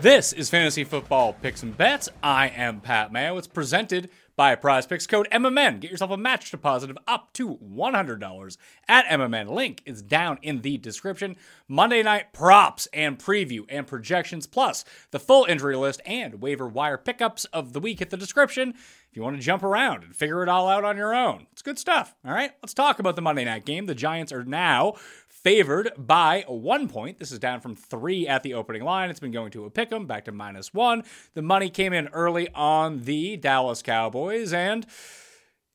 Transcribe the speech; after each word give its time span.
This 0.00 0.32
is 0.32 0.48
Fantasy 0.48 0.84
Football 0.84 1.32
Picks 1.32 1.64
and 1.64 1.76
Bets. 1.76 2.08
I 2.22 2.50
am 2.50 2.80
Pat 2.80 3.10
Mayo. 3.10 3.36
It's 3.36 3.48
presented 3.48 4.10
by 4.36 4.54
Prize 4.54 4.86
Picks 4.86 5.08
code 5.08 5.26
MMN. 5.32 5.80
Get 5.80 5.90
yourself 5.90 6.12
a 6.12 6.16
match 6.16 6.52
deposit 6.52 6.88
of 6.88 6.98
up 7.08 7.32
to 7.32 7.56
$100 7.56 8.56
at 8.86 9.06
MMN. 9.06 9.50
Link 9.50 9.82
is 9.84 10.00
down 10.00 10.38
in 10.40 10.60
the 10.60 10.78
description. 10.78 11.34
Monday 11.66 12.04
night 12.04 12.32
props 12.32 12.86
and 12.92 13.18
preview 13.18 13.64
and 13.68 13.88
projections, 13.88 14.46
plus 14.46 14.84
the 15.10 15.18
full 15.18 15.44
injury 15.46 15.74
list 15.74 16.00
and 16.06 16.40
waiver 16.40 16.68
wire 16.68 16.96
pickups 16.96 17.44
of 17.46 17.72
the 17.72 17.80
week 17.80 18.00
at 18.00 18.10
the 18.10 18.16
description. 18.16 18.74
If 19.10 19.16
you 19.16 19.22
want 19.22 19.34
to 19.34 19.42
jump 19.42 19.64
around 19.64 20.04
and 20.04 20.14
figure 20.14 20.44
it 20.44 20.48
all 20.48 20.68
out 20.68 20.84
on 20.84 20.96
your 20.96 21.12
own, 21.12 21.48
it's 21.50 21.62
good 21.62 21.78
stuff. 21.78 22.14
All 22.24 22.32
right, 22.32 22.52
let's 22.62 22.74
talk 22.74 23.00
about 23.00 23.16
the 23.16 23.22
Monday 23.22 23.44
night 23.44 23.64
game. 23.64 23.86
The 23.86 23.96
Giants 23.96 24.30
are 24.30 24.44
now 24.44 24.94
favored 25.42 25.92
by 25.96 26.44
one 26.46 26.88
point. 26.88 27.18
This 27.18 27.32
is 27.32 27.38
down 27.38 27.60
from 27.60 27.74
three 27.74 28.26
at 28.26 28.42
the 28.42 28.54
opening 28.54 28.82
line. 28.82 29.10
It's 29.10 29.20
been 29.20 29.32
going 29.32 29.50
to 29.52 29.64
a 29.64 29.70
pick 29.70 29.92
'em, 29.92 30.06
back 30.06 30.24
to 30.26 30.32
minus 30.32 30.74
one. 30.74 31.04
The 31.34 31.42
money 31.42 31.70
came 31.70 31.92
in 31.92 32.08
early 32.08 32.48
on 32.54 33.04
the 33.04 33.36
Dallas 33.36 33.82
Cowboys, 33.82 34.52
and 34.52 34.86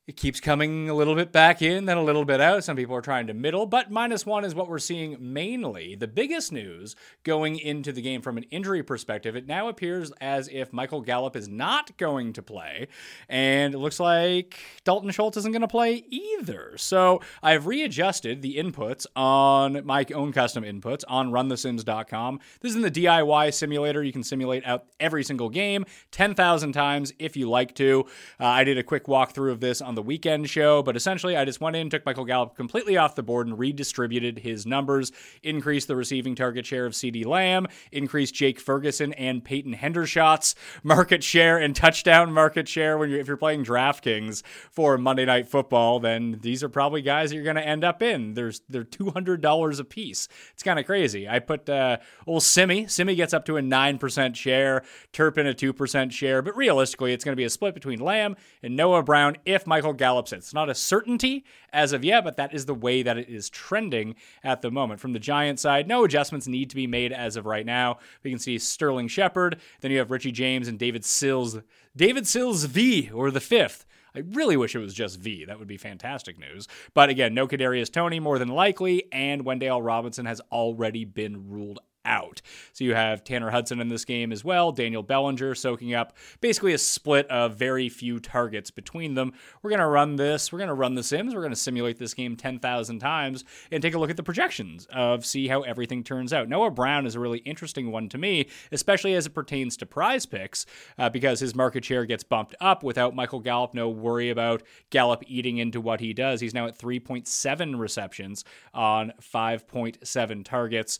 it 0.05 0.17
keeps 0.17 0.41
coming 0.41 0.89
a 0.89 0.93
little 0.93 1.15
bit 1.15 1.31
back 1.31 1.61
in, 1.61 1.85
then 1.85 1.95
a 1.95 2.03
little 2.03 2.25
bit 2.25 2.41
out. 2.41 2.61
Some 2.65 2.75
people 2.75 2.93
are 2.93 3.01
trying 3.01 3.27
to 3.27 3.33
middle, 3.33 3.65
but 3.65 3.89
minus 3.89 4.25
one 4.25 4.43
is 4.43 4.53
what 4.53 4.67
we're 4.67 4.77
seeing 4.77 5.15
mainly. 5.17 5.95
The 5.95 6.09
biggest 6.09 6.51
news 6.51 6.97
going 7.23 7.57
into 7.57 7.93
the 7.93 8.01
game 8.01 8.21
from 8.21 8.35
an 8.35 8.43
injury 8.51 8.83
perspective, 8.83 9.37
it 9.37 9.47
now 9.47 9.69
appears 9.69 10.11
as 10.19 10.49
if 10.51 10.73
Michael 10.73 10.99
Gallup 10.99 11.37
is 11.37 11.47
not 11.47 11.95
going 11.95 12.33
to 12.33 12.41
play, 12.41 12.89
and 13.29 13.73
it 13.73 13.77
looks 13.77 13.97
like 13.97 14.59
Dalton 14.83 15.09
Schultz 15.11 15.37
isn't 15.37 15.53
going 15.53 15.61
to 15.61 15.69
play 15.69 16.03
either. 16.09 16.73
So 16.75 17.21
I've 17.41 17.65
readjusted 17.65 18.41
the 18.41 18.57
inputs 18.57 19.05
on 19.15 19.85
my 19.85 20.05
own 20.13 20.33
custom 20.33 20.65
inputs 20.65 21.05
on 21.07 21.31
runthesims.com. 21.31 22.41
This 22.59 22.71
is 22.71 22.75
in 22.75 22.81
the 22.81 22.91
DIY 22.91 23.53
simulator. 23.53 24.03
You 24.03 24.11
can 24.11 24.23
simulate 24.23 24.65
out 24.65 24.83
every 24.99 25.23
single 25.23 25.49
game 25.49 25.85
10,000 26.11 26.73
times 26.73 27.13
if 27.19 27.37
you 27.37 27.49
like 27.49 27.73
to. 27.75 28.05
Uh, 28.37 28.47
I 28.47 28.65
did 28.65 28.77
a 28.77 28.83
quick 28.83 29.05
walkthrough 29.05 29.53
of 29.53 29.61
this 29.61 29.81
on 29.81 29.92
on 29.93 29.95
the 29.95 30.01
weekend 30.01 30.49
show, 30.49 30.81
but 30.81 30.95
essentially 30.95 31.37
I 31.37 31.45
just 31.45 31.61
went 31.61 31.75
in, 31.75 31.87
took 31.87 32.03
Michael 32.03 32.25
Gallup 32.25 32.55
completely 32.55 32.97
off 32.97 33.13
the 33.13 33.21
board 33.21 33.45
and 33.45 33.59
redistributed 33.59 34.39
his 34.39 34.65
numbers, 34.65 35.11
increased 35.43 35.87
the 35.87 35.95
receiving 35.95 36.33
target 36.33 36.65
share 36.65 36.87
of 36.87 36.93
CeeDee 36.93 37.27
Lamb, 37.27 37.67
increased 37.91 38.33
Jake 38.33 38.59
Ferguson 38.59 39.13
and 39.13 39.43
Peyton 39.43 39.75
Hendershot's 39.75 40.55
market 40.81 41.23
share 41.23 41.59
and 41.59 41.75
touchdown 41.75 42.33
market 42.33 42.67
share 42.67 42.97
when 42.97 43.11
you're 43.11 43.19
if 43.19 43.27
you're 43.27 43.37
playing 43.37 43.63
DraftKings 43.63 44.41
for 44.71 44.97
Monday 44.97 45.25
Night 45.25 45.47
Football, 45.47 45.99
then 45.99 46.39
these 46.41 46.63
are 46.63 46.69
probably 46.69 47.03
guys 47.03 47.29
that 47.29 47.35
you're 47.35 47.43
going 47.43 47.55
to 47.55 47.67
end 47.67 47.83
up 47.83 48.01
in. 48.01 48.33
There's 48.33 48.61
they're 48.67 48.83
two 48.83 49.11
hundred 49.11 49.41
dollars 49.41 49.79
a 49.79 49.83
piece. 49.83 50.27
It's 50.53 50.63
kind 50.63 50.79
of 50.79 50.87
crazy. 50.87 51.29
I 51.29 51.37
put 51.37 51.69
uh, 51.69 51.97
old 52.25 52.41
Simi. 52.41 52.87
Simi 52.87 53.13
gets 53.13 53.33
up 53.33 53.45
to 53.45 53.57
a 53.57 53.61
nine 53.61 53.99
percent 53.99 54.35
share, 54.35 54.83
Turpin 55.11 55.45
a 55.45 55.53
two 55.53 55.71
percent 55.71 56.13
share, 56.13 56.41
but 56.41 56.57
realistically, 56.57 57.13
it's 57.13 57.23
going 57.23 57.33
to 57.33 57.39
be 57.39 57.43
a 57.43 57.49
split 57.49 57.75
between 57.75 57.99
Lamb 57.99 58.35
and 58.63 58.75
Noah 58.75 59.03
Brown 59.03 59.37
if 59.45 59.67
Michael 59.67 59.82
Michael 59.83 59.97
Gallup 59.97 60.29
said. 60.29 60.39
It's 60.39 60.53
not 60.53 60.69
a 60.69 60.75
certainty 60.75 61.43
as 61.73 61.91
of 61.91 62.05
yet, 62.05 62.23
but 62.23 62.37
that 62.37 62.53
is 62.53 62.65
the 62.65 62.73
way 62.73 63.03
that 63.03 63.17
it 63.17 63.27
is 63.27 63.49
trending 63.49 64.15
at 64.41 64.61
the 64.61 64.71
moment. 64.71 65.01
From 65.01 65.11
the 65.11 65.19
Giant 65.19 65.59
side, 65.59 65.89
no 65.89 66.05
adjustments 66.05 66.47
need 66.47 66.69
to 66.69 66.75
be 66.77 66.87
made 66.87 67.11
as 67.11 67.35
of 67.35 67.45
right 67.45 67.65
now. 67.65 67.97
We 68.23 68.29
can 68.29 68.39
see 68.39 68.57
Sterling 68.57 69.09
Shepard. 69.09 69.59
Then 69.81 69.91
you 69.91 69.97
have 69.97 70.09
Richie 70.09 70.31
James 70.31 70.69
and 70.69 70.79
David 70.79 71.03
Sills. 71.03 71.57
David 71.97 72.25
Sills 72.25 72.63
V, 72.63 73.11
or 73.13 73.29
the 73.29 73.41
fifth. 73.41 73.85
I 74.15 74.19
really 74.19 74.55
wish 74.55 74.73
it 74.73 74.79
was 74.79 74.93
just 74.93 75.19
V. 75.19 75.43
That 75.43 75.59
would 75.59 75.67
be 75.67 75.75
fantastic 75.75 76.39
news. 76.39 76.69
But 76.93 77.09
again, 77.09 77.33
no 77.33 77.45
Kadarius 77.45 77.91
Toney 77.91 78.21
more 78.21 78.39
than 78.39 78.47
likely, 78.47 79.11
and 79.11 79.43
Wan'Dale 79.43 79.83
Robinson 79.83 80.25
has 80.27 80.39
already 80.49 81.03
been 81.03 81.49
ruled 81.49 81.79
out. 82.05 82.41
So 82.71 82.83
you 82.83 82.95
have 82.95 83.23
Tanner 83.23 83.51
Hudson 83.51 83.79
in 83.79 83.89
this 83.89 84.05
game 84.05 84.31
as 84.31 84.43
well, 84.43 84.71
Daniel 84.71 85.03
Bellinger 85.03 85.55
soaking 85.55 85.93
up 85.93 86.15
basically 86.41 86.73
a 86.73 86.77
split 86.77 87.27
of 87.27 87.55
very 87.55 87.89
few 87.89 88.19
targets 88.19 88.71
between 88.71 89.15
them. 89.15 89.33
We're 89.61 89.69
going 89.69 89.79
to 89.79 89.87
run 89.87 90.15
this, 90.15 90.51
we're 90.51 90.59
going 90.59 90.67
to 90.67 90.73
run 90.73 90.95
the 90.95 91.03
Sims, 91.03 91.33
we're 91.33 91.41
going 91.41 91.53
to 91.53 91.57
simulate 91.59 91.99
this 91.99 92.13
game 92.13 92.35
10,000 92.35 92.99
times 92.99 93.43
and 93.71 93.81
take 93.81 93.93
a 93.93 93.99
look 93.99 94.09
at 94.09 94.17
the 94.17 94.23
projections 94.23 94.87
of 94.91 95.25
see 95.25 95.47
how 95.47 95.61
everything 95.61 96.03
turns 96.03 96.33
out. 96.33 96.49
Noah 96.49 96.71
Brown 96.71 97.05
is 97.05 97.15
a 97.15 97.19
really 97.19 97.39
interesting 97.39 97.91
one 97.91 98.09
to 98.09 98.17
me, 98.17 98.47
especially 98.71 99.13
as 99.13 99.25
it 99.25 99.33
pertains 99.33 99.77
to 99.77 99.85
prize 99.85 100.25
picks, 100.25 100.65
uh, 100.97 101.09
because 101.09 101.39
his 101.39 101.55
market 101.55 101.85
share 101.85 102.05
gets 102.05 102.23
bumped 102.23 102.55
up 102.59 102.83
without 102.83 103.15
Michael 103.15 103.39
Gallup. 103.39 103.73
No 103.73 103.89
worry 103.89 104.29
about 104.29 104.63
Gallup 104.89 105.23
eating 105.27 105.57
into 105.57 105.81
what 105.81 105.99
he 105.99 106.13
does. 106.13 106.41
He's 106.41 106.53
now 106.53 106.67
at 106.67 106.77
3.7 106.77 107.79
receptions 107.79 108.43
on 108.73 109.13
5.7 109.21 110.45
targets. 110.45 110.99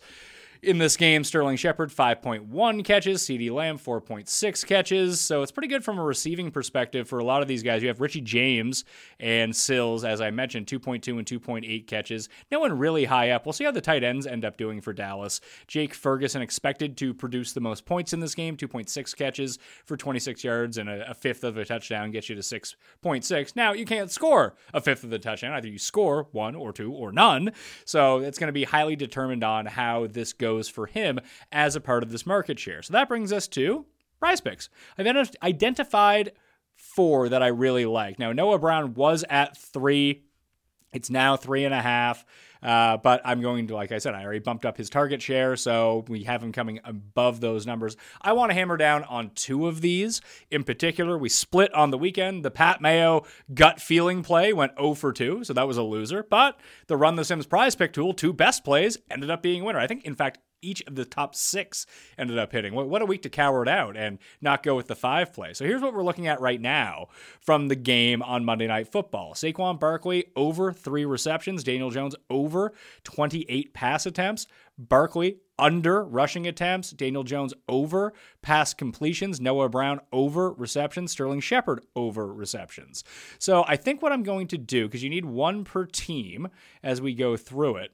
In 0.64 0.78
this 0.78 0.96
game, 0.96 1.26
Sterling 1.26 1.58
Shepard, 1.58 1.90
5.1 1.90 2.86
catches, 2.86 3.22
CeeDee 3.24 3.52
Lamb, 3.52 3.78
4.6 3.78 4.66
catches. 4.66 5.20
So 5.20 5.42
it's 5.42 5.52
pretty 5.52 5.68
good 5.68 5.84
from 5.84 6.00
a 6.00 6.04
receiving 6.04 6.52
perspective 6.52 7.10
for 7.10 7.20
a 7.20 7.24
lot 7.26 7.42
of 7.42 7.50
these 7.50 7.64
guys. 7.64 7.82
You 7.82 7.90
have 7.90 8.00
Richie 8.00 8.22
James 8.22 8.86
and 9.20 9.54
Sills, 9.54 10.06
as 10.06 10.22
I 10.22 10.32
mentioned, 10.32 10.68
2.2 10.68 11.18
and 11.18 11.26
2.8 11.26 11.86
catches. 11.86 12.30
No 12.50 12.62
one 12.62 12.78
really 12.78 13.04
high 13.04 13.32
up. 13.32 13.46
We'll 13.46 13.52
see 13.52 13.66
how 13.66 13.72
the 13.72 13.82
tight 13.82 14.06
ends 14.06 14.26
end 14.26 14.46
up 14.46 14.56
doing 14.56 14.80
for 14.80 14.94
Dallas. 14.94 15.42
Jake 15.68 15.94
Ferguson 15.94 16.42
expected 16.42 16.96
to 16.96 17.14
produce 17.14 17.52
the 17.52 17.60
most 17.60 17.86
points 17.86 18.14
in 18.14 18.22
this 18.22 18.34
game, 18.34 18.56
2.6 18.56 19.18
catches 19.18 19.60
for 19.84 19.98
26 19.98 20.46
yards 20.46 20.78
and 20.78 20.88
a, 20.88 21.12
a 21.12 21.14
fifth 21.14 21.44
of 21.44 21.58
a 21.58 21.66
touchdown 21.66 22.10
gets 22.10 22.30
you 22.30 22.36
to 22.36 22.42
6.6. 22.42 23.56
Now, 23.58 23.74
you 23.74 23.84
can't 23.84 24.10
score 24.10 24.56
a 24.74 24.80
fifth 24.80 25.04
of 25.04 25.10
the 25.10 25.20
touchdown. 25.20 25.52
Either 25.52 25.68
you 25.68 25.78
score 25.78 26.30
one 26.32 26.56
or 26.56 26.72
two 26.72 26.94
or 26.94 27.12
none. 27.12 27.52
So 27.84 28.20
it's 28.20 28.40
going 28.40 28.48
to 28.48 28.54
be 28.54 28.64
highly 28.64 28.96
determined 28.96 29.44
on 29.44 29.66
how 29.66 30.08
this 30.08 30.32
goes 30.32 30.53
goes 30.54 30.70
for 30.70 30.86
him 30.86 31.20
as 31.52 31.76
a 31.76 31.82
part 31.82 32.04
of 32.04 32.12
this 32.12 32.26
market 32.26 32.60
share. 32.60 32.82
So 32.82 32.94
that 32.94 33.08
brings 33.08 33.34
us 33.34 33.48
to 33.50 33.86
prize 34.20 34.42
picks. 34.42 34.70
I've 34.98 35.08
identified 35.42 36.34
four 36.76 37.30
that 37.30 37.44
I 37.44 37.48
really 37.48 37.86
like. 37.86 38.20
Now, 38.20 38.32
Noah 38.32 38.60
Brown 38.60 38.94
was 38.94 39.26
at 39.30 39.58
three, 39.58 40.24
it's 40.92 41.10
now 41.10 41.36
three 41.36 41.66
and 41.66 41.74
a 41.74 41.82
half. 41.82 42.26
Uh, 42.64 42.98
but 42.98 43.22
I'm 43.26 43.42
going 43.42 43.68
to, 43.68 43.76
like 43.76 43.92
I 43.92 43.98
said, 43.98 44.16
I 44.16 44.24
already 44.24 44.40
bumped 44.40 44.66
up 44.66 44.78
his 44.78 44.90
target 44.90 45.22
share, 45.22 45.56
so 45.56 46.06
we 46.08 46.24
have 46.24 46.42
him 46.42 46.52
coming 46.52 46.80
above 46.84 47.42
those 47.42 47.66
numbers. 47.66 47.98
I 48.22 48.34
want 48.34 48.52
to 48.52 48.54
hammer 48.54 48.78
down 48.78 49.04
on 49.04 49.32
two 49.36 49.68
of 49.68 49.82
these 49.82 50.22
in 50.50 50.64
particular. 50.64 51.18
We 51.18 51.30
split 51.30 51.74
on 51.74 51.92
the 51.92 51.98
weekend. 51.98 52.44
The 52.46 52.52
Pat 52.52 52.82
Mayo 52.82 53.26
gut 53.54 53.82
feeling 53.82 54.24
play 54.24 54.54
went 54.54 54.78
0 54.78 54.94
for 54.94 55.12
2, 55.12 55.44
so 55.44 55.54
that 55.54 55.68
was 55.68 55.78
a 55.78 55.84
loser. 55.84 56.24
But 56.24 56.60
the 56.88 56.98
Run 56.98 57.16
the 57.16 57.26
Sims 57.26 57.46
prize 57.46 57.76
pick 57.76 57.94
tool, 57.94 58.14
two 58.14 58.34
best 58.34 58.64
plays, 58.64 58.98
ended 59.12 59.30
up 59.30 59.42
being 59.42 59.62
a 59.62 59.66
winner. 59.66 59.80
I 59.80 59.88
think, 59.88 60.06
in 60.06 60.16
fact, 60.16 60.40
each 60.64 60.82
of 60.84 60.96
the 60.96 61.06
top 61.06 61.36
six 61.36 61.86
ended 62.18 62.38
up 62.38 62.52
hitting. 62.52 62.74
What 62.74 63.02
a 63.02 63.06
week 63.06 63.22
to 63.24 63.30
cower 63.30 63.62
it 63.62 63.70
out 63.70 63.98
and 63.98 64.20
not 64.42 64.64
go 64.64 64.76
with 64.76 64.88
the 64.88 64.96
five 64.96 65.34
play. 65.34 65.54
So 65.54 65.66
here's 65.66 65.82
what 65.82 65.94
we're 65.94 66.04
looking 66.04 66.28
at 66.28 66.42
right 66.42 66.62
now 66.62 67.08
from 67.40 67.68
the 67.68 67.76
game 67.76 68.22
on 68.22 68.46
Monday 68.46 68.68
Night 68.68 68.88
Football 68.88 69.34
Saquon 69.34 69.80
Barkley 69.80 70.26
over 70.36 70.72
three 70.72 71.06
receptions, 71.06 71.64
Daniel 71.64 71.90
Jones 71.90 72.16
over 72.30 72.74
28 73.04 73.74
pass 73.74 74.06
attempts, 74.06 74.48
Barkley 74.78 75.38
under 75.60 76.04
rushing 76.04 76.48
attempts, 76.48 76.92
Daniel 76.92 77.24
Jones 77.24 77.54
over 77.70 78.14
pass 78.42 78.74
completions, 78.74 79.40
Noah 79.40 79.70
Brown 79.70 80.00
over 80.12 80.52
receptions, 80.52 81.12
Sterling 81.12 81.42
Shepard 81.42 81.82
over 81.96 82.34
receptions. 82.34 83.04
So 83.38 83.64
I 83.68 83.76
think 83.76 84.02
what 84.02 84.12
I'm 84.12 84.24
going 84.24 84.48
to 84.48 84.58
do, 84.58 84.88
because 84.88 85.04
you 85.04 85.10
need 85.10 85.26
one 85.26 85.64
per 85.64 85.86
team 85.86 86.48
as 86.82 87.02
we 87.02 87.14
go 87.14 87.38
through 87.38 87.78
it, 87.78 87.92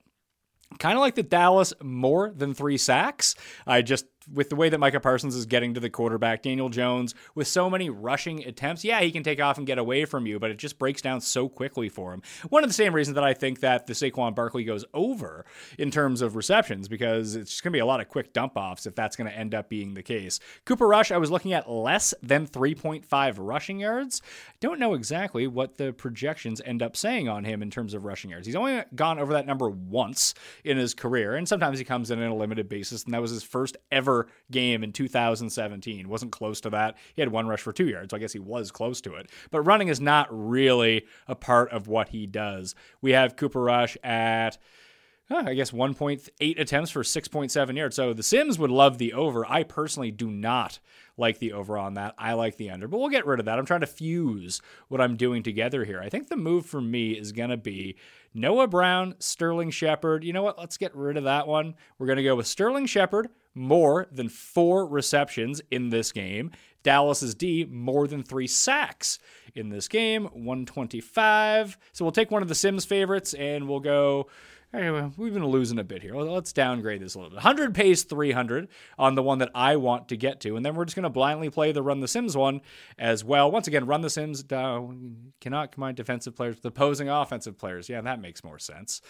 kind 0.77 0.95
of 0.95 1.01
like 1.01 1.15
the 1.15 1.23
Dallas 1.23 1.73
more 1.81 2.31
than 2.35 2.53
three 2.53 2.77
sacks. 2.77 3.35
I 3.65 3.81
just 3.81 4.05
with 4.33 4.49
the 4.49 4.55
way 4.55 4.69
that 4.69 4.79
Micah 4.79 4.99
Parsons 4.99 5.35
is 5.35 5.45
getting 5.45 5.73
to 5.73 5.79
the 5.79 5.89
quarterback, 5.89 6.43
Daniel 6.43 6.69
Jones 6.69 7.15
with 7.35 7.47
so 7.47 7.69
many 7.69 7.89
rushing 7.89 8.43
attempts, 8.45 8.83
yeah, 8.83 9.01
he 9.01 9.11
can 9.11 9.23
take 9.23 9.41
off 9.41 9.57
and 9.57 9.65
get 9.65 9.77
away 9.77 10.05
from 10.05 10.25
you, 10.25 10.39
but 10.39 10.51
it 10.51 10.57
just 10.57 10.79
breaks 10.79 11.01
down 11.01 11.21
so 11.21 11.49
quickly 11.49 11.89
for 11.89 12.13
him. 12.13 12.21
One 12.49 12.63
of 12.63 12.69
the 12.69 12.73
same 12.73 12.93
reasons 12.93 13.15
that 13.15 13.23
I 13.23 13.33
think 13.33 13.61
that 13.61 13.87
the 13.87 13.93
Saquon 13.93 14.35
Barkley 14.35 14.63
goes 14.63 14.85
over 14.93 15.45
in 15.77 15.91
terms 15.91 16.21
of 16.21 16.35
receptions 16.35 16.87
because 16.87 17.35
it's 17.35 17.51
just 17.51 17.63
going 17.63 17.71
to 17.71 17.77
be 17.77 17.81
a 17.81 17.85
lot 17.85 18.01
of 18.01 18.09
quick 18.09 18.33
dump 18.33 18.53
offs 18.55 18.85
if 18.85 18.95
that's 18.95 19.15
going 19.15 19.29
to 19.29 19.37
end 19.37 19.55
up 19.55 19.69
being 19.69 19.93
the 19.93 20.03
case. 20.03 20.39
Cooper 20.65 20.87
Rush, 20.87 21.11
I 21.11 21.17
was 21.17 21.31
looking 21.31 21.53
at 21.53 21.69
less 21.69 22.13
than 22.21 22.47
3.5 22.47 23.35
rushing 23.39 23.79
yards. 23.79 24.21
Don't 24.59 24.79
know 24.79 24.93
exactly 24.93 25.47
what 25.47 25.77
the 25.77 25.93
projections 25.93 26.61
end 26.65 26.81
up 26.81 26.95
saying 26.95 27.27
on 27.27 27.43
him 27.43 27.61
in 27.61 27.71
terms 27.71 27.93
of 27.93 28.05
rushing 28.05 28.31
yards. 28.31 28.45
He's 28.45 28.55
only 28.55 28.83
gone 28.95 29.19
over 29.19 29.33
that 29.33 29.45
number 29.45 29.69
once 29.69 30.33
in 30.63 30.77
his 30.77 30.93
career, 30.93 31.35
and 31.35 31.47
sometimes 31.47 31.79
he 31.79 31.85
comes 31.85 32.11
in 32.11 32.21
on 32.21 32.29
a 32.29 32.35
limited 32.35 32.69
basis, 32.69 33.03
and 33.03 33.13
that 33.13 33.21
was 33.21 33.31
his 33.31 33.43
first 33.43 33.77
ever 33.91 34.18
game 34.51 34.83
in 34.83 34.91
2017. 34.91 36.09
Wasn't 36.09 36.31
close 36.31 36.61
to 36.61 36.69
that. 36.71 36.97
He 37.15 37.21
had 37.21 37.31
one 37.31 37.47
rush 37.47 37.61
for 37.61 37.73
two 37.73 37.87
yards, 37.87 38.11
so 38.11 38.17
I 38.17 38.19
guess 38.19 38.33
he 38.33 38.39
was 38.39 38.71
close 38.71 39.01
to 39.01 39.15
it. 39.15 39.29
But 39.51 39.61
running 39.61 39.87
is 39.87 40.01
not 40.01 40.27
really 40.31 41.05
a 41.27 41.35
part 41.35 41.71
of 41.71 41.87
what 41.87 42.09
he 42.09 42.27
does. 42.27 42.75
We 43.01 43.11
have 43.11 43.35
Cooper 43.35 43.61
Rush 43.61 43.97
at. 44.03 44.57
Uh, 45.31 45.43
I 45.45 45.53
guess 45.53 45.69
1.8 45.69 46.59
attempts 46.59 46.89
for 46.89 47.03
6.7 47.03 47.77
yards. 47.77 47.95
So 47.95 48.13
the 48.13 48.23
Sims 48.23 48.57
would 48.57 48.71
love 48.71 48.97
the 48.97 49.13
over. 49.13 49.45
I 49.45 49.61
personally 49.61 50.09
do 50.09 50.31
not 50.31 50.79
like 51.17 51.37
the 51.37 51.53
over 51.53 51.77
on 51.77 51.95
that. 51.95 52.15
I 52.17 52.33
like 52.33 52.57
the 52.57 52.71
under, 52.71 52.87
but 52.87 52.97
we'll 52.97 53.09
get 53.09 53.27
rid 53.27 53.39
of 53.39 53.45
that. 53.45 53.59
I'm 53.59 53.65
trying 53.65 53.81
to 53.81 53.87
fuse 53.87 54.61
what 54.87 55.01
I'm 55.01 55.17
doing 55.17 55.43
together 55.43 55.85
here. 55.85 56.01
I 56.01 56.09
think 56.09 56.29
the 56.29 56.37
move 56.37 56.65
for 56.65 56.81
me 56.81 57.11
is 57.11 57.31
going 57.31 57.51
to 57.51 57.57
be 57.57 57.97
Noah 58.33 58.67
Brown, 58.67 59.15
Sterling 59.19 59.69
Shepard. 59.69 60.23
You 60.23 60.33
know 60.33 60.41
what? 60.41 60.57
Let's 60.57 60.77
get 60.77 60.95
rid 60.95 61.17
of 61.17 61.25
that 61.25 61.47
one. 61.47 61.75
We're 61.97 62.07
going 62.07 62.17
to 62.17 62.23
go 62.23 62.35
with 62.35 62.47
Sterling 62.47 62.87
Shepard 62.87 63.29
more 63.59 64.07
than 64.11 64.29
four 64.29 64.85
receptions 64.85 65.61
in 65.69 65.89
this 65.89 66.11
game. 66.11 66.51
Dallas's 66.81 67.35
D 67.35 67.65
more 67.69 68.07
than 68.07 68.23
three 68.23 68.47
sacks 68.47 69.19
in 69.53 69.69
this 69.69 69.87
game, 69.87 70.25
125. 70.25 71.77
So 71.91 72.05
we'll 72.05 72.11
take 72.13 72.31
one 72.31 72.41
of 72.41 72.47
the 72.47 72.55
Sims 72.55 72.85
favorites 72.85 73.33
and 73.33 73.67
we'll 73.67 73.81
go 73.81 74.27
Anyway, 74.71 75.09
we've 75.17 75.33
been 75.33 75.45
losing 75.45 75.79
a 75.79 75.83
bit 75.83 76.03
here. 76.03 76.13
Let's 76.13 76.53
downgrade 76.53 77.01
this 77.01 77.15
a 77.15 77.17
little 77.17 77.31
bit. 77.31 77.37
100 77.37 77.73
pays 77.73 78.03
300 78.03 78.67
on 78.99 79.15
the 79.15 79.23
one 79.23 79.39
that 79.39 79.49
I 79.55 79.77
want 79.77 80.09
to 80.09 80.17
get 80.17 80.41
to, 80.41 80.55
and 80.55 80.63
then 80.63 80.75
we're 80.75 80.85
just 80.85 80.95
going 80.95 81.03
to 81.03 81.09
blindly 81.09 81.49
play 81.49 81.71
the 81.71 81.81
Run 81.81 82.01
the 82.01 82.07
Sims 82.07 82.37
one 82.37 82.61
as 82.99 83.23
well. 83.23 83.49
Once 83.49 83.67
again, 83.67 83.87
Run 83.87 84.01
the 84.01 84.11
Sims 84.11 84.43
uh, 84.51 84.81
cannot 85.41 85.71
combine 85.71 85.95
defensive 85.95 86.35
players 86.35 86.57
with 86.57 86.65
opposing 86.65 87.09
offensive 87.09 87.57
players. 87.57 87.89
Yeah, 87.89 88.01
that 88.01 88.21
makes 88.21 88.43
more 88.43 88.59
sense. 88.59 89.01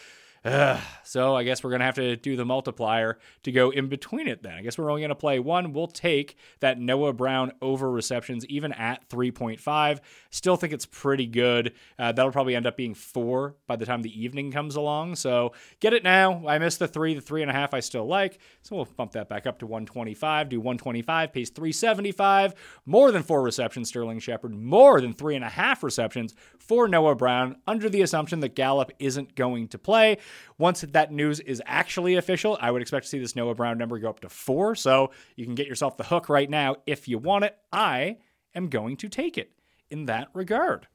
Ugh. 0.45 0.79
So 1.03 1.35
I 1.35 1.43
guess 1.43 1.63
we're 1.63 1.71
going 1.71 1.79
to 1.81 1.85
have 1.85 1.95
to 1.95 2.15
do 2.15 2.35
the 2.35 2.45
multiplier 2.45 3.17
to 3.43 3.51
go 3.51 3.71
in 3.71 3.87
between 3.87 4.27
it 4.27 4.43
then. 4.43 4.53
I 4.53 4.61
guess 4.61 4.77
we're 4.77 4.89
only 4.89 5.01
going 5.01 5.09
to 5.09 5.15
play 5.15 5.39
one. 5.39 5.73
We'll 5.73 5.87
take 5.87 6.37
that 6.61 6.79
Noah 6.79 7.13
Brown 7.13 7.51
over 7.61 7.89
receptions 7.91 8.45
even 8.45 8.71
at 8.73 9.09
3.5. 9.09 9.99
Still 10.29 10.55
think 10.55 10.71
it's 10.71 10.85
pretty 10.85 11.25
good. 11.25 11.73
Uh, 11.97 12.11
that'll 12.11 12.31
probably 12.31 12.55
end 12.55 12.67
up 12.67 12.77
being 12.77 12.93
four 12.93 13.55
by 13.67 13.75
the 13.75 13.85
time 13.85 14.01
the 14.01 14.21
evening 14.21 14.51
comes 14.51 14.75
along. 14.75 15.15
So 15.15 15.53
get 15.79 15.93
it 15.93 16.03
now. 16.03 16.47
I 16.47 16.57
missed 16.59 16.79
the 16.79 16.87
three, 16.87 17.13
the 17.13 17.21
three 17.21 17.41
and 17.41 17.51
a 17.51 17.53
half 17.53 17.73
I 17.73 17.79
still 17.81 18.05
like. 18.05 18.39
So 18.61 18.75
we'll 18.75 18.85
bump 18.85 19.13
that 19.13 19.27
back 19.27 19.45
up 19.45 19.59
to 19.59 19.65
125. 19.65 20.49
Do 20.49 20.59
125, 20.59 21.33
pays 21.33 21.49
375. 21.49 22.53
More 22.85 23.11
than 23.11 23.23
four 23.23 23.41
receptions, 23.41 23.89
Sterling 23.89 24.19
Shepard. 24.19 24.53
More 24.53 25.01
than 25.01 25.13
three 25.13 25.35
and 25.35 25.43
a 25.43 25.49
half 25.49 25.83
receptions 25.83 26.33
for 26.59 26.87
Noah 26.87 27.15
Brown 27.15 27.57
under 27.67 27.89
the 27.89 28.01
assumption 28.01 28.39
that 28.41 28.55
Gallup 28.55 28.91
isn't 28.99 29.35
going 29.35 29.67
to 29.69 29.77
play. 29.77 30.17
Once 30.57 30.81
that 30.81 31.11
news 31.11 31.39
is 31.39 31.61
actually 31.65 32.15
official, 32.15 32.57
I 32.61 32.71
would 32.71 32.81
expect 32.81 33.05
to 33.05 33.09
see 33.09 33.19
this 33.19 33.35
Noah 33.35 33.55
Brown 33.55 33.77
number 33.77 33.97
go 33.99 34.09
up 34.09 34.19
to 34.21 34.29
four. 34.29 34.75
So 34.75 35.11
you 35.35 35.45
can 35.45 35.55
get 35.55 35.67
yourself 35.67 35.97
the 35.97 36.03
hook 36.03 36.29
right 36.29 36.49
now 36.49 36.77
if 36.85 37.07
you 37.07 37.17
want 37.17 37.45
it. 37.45 37.57
I 37.71 38.17
am 38.55 38.69
going 38.69 38.97
to 38.97 39.09
take 39.09 39.37
it 39.37 39.51
in 39.89 40.05
that 40.05 40.29
regard. 40.33 40.87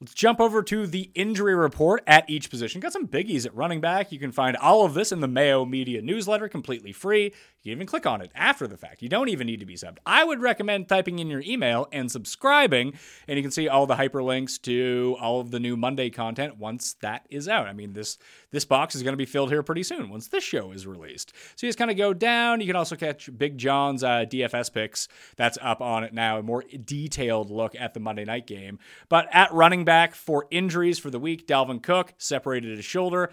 Let's 0.00 0.12
jump 0.12 0.40
over 0.40 0.62
to 0.64 0.86
the 0.86 1.10
injury 1.14 1.54
report 1.54 2.02
at 2.06 2.28
each 2.28 2.50
position. 2.50 2.80
Got 2.80 2.92
some 2.92 3.08
biggies 3.08 3.46
at 3.46 3.54
running 3.54 3.80
back. 3.80 4.12
You 4.12 4.18
can 4.18 4.32
find 4.32 4.56
all 4.56 4.84
of 4.84 4.92
this 4.92 5.12
in 5.12 5.20
the 5.20 5.28
Mayo 5.28 5.64
Media 5.64 6.02
newsletter 6.02 6.48
completely 6.48 6.92
free. 6.92 7.32
You 7.64 7.70
can 7.72 7.78
even 7.78 7.86
click 7.86 8.04
on 8.04 8.20
it 8.20 8.30
after 8.34 8.66
the 8.66 8.76
fact. 8.76 9.00
You 9.00 9.08
don't 9.08 9.30
even 9.30 9.46
need 9.46 9.60
to 9.60 9.66
be 9.66 9.74
subbed. 9.74 9.96
I 10.04 10.22
would 10.22 10.42
recommend 10.42 10.86
typing 10.86 11.18
in 11.18 11.28
your 11.28 11.40
email 11.40 11.88
and 11.92 12.12
subscribing, 12.12 12.92
and 13.26 13.38
you 13.38 13.42
can 13.42 13.50
see 13.50 13.68
all 13.68 13.86
the 13.86 13.94
hyperlinks 13.94 14.60
to 14.62 15.16
all 15.18 15.40
of 15.40 15.50
the 15.50 15.58
new 15.58 15.74
Monday 15.74 16.10
content 16.10 16.58
once 16.58 16.92
that 17.00 17.26
is 17.30 17.48
out. 17.48 17.66
I 17.66 17.72
mean, 17.72 17.94
this 17.94 18.18
this 18.50 18.66
box 18.66 18.94
is 18.94 19.02
going 19.02 19.14
to 19.14 19.18
be 19.18 19.24
filled 19.24 19.50
here 19.50 19.62
pretty 19.62 19.82
soon 19.82 20.10
once 20.10 20.28
this 20.28 20.44
show 20.44 20.72
is 20.72 20.86
released. 20.86 21.32
So 21.56 21.66
you 21.66 21.68
just 21.68 21.78
kind 21.78 21.90
of 21.90 21.96
go 21.96 22.12
down. 22.12 22.60
You 22.60 22.66
can 22.66 22.76
also 22.76 22.96
catch 22.96 23.30
Big 23.36 23.56
John's 23.56 24.04
uh, 24.04 24.26
DFS 24.28 24.70
picks. 24.70 25.08
That's 25.36 25.56
up 25.62 25.80
on 25.80 26.04
it 26.04 26.12
now. 26.12 26.38
A 26.38 26.42
more 26.42 26.64
detailed 26.84 27.50
look 27.50 27.74
at 27.74 27.94
the 27.94 28.00
Monday 28.00 28.26
night 28.26 28.46
game. 28.46 28.78
But 29.08 29.26
at 29.32 29.50
running 29.54 29.86
back 29.86 30.14
for 30.14 30.46
injuries 30.50 30.98
for 30.98 31.08
the 31.08 31.18
week, 31.18 31.46
Dalvin 31.46 31.82
Cook 31.82 32.12
separated 32.18 32.76
his 32.76 32.84
shoulder. 32.84 33.30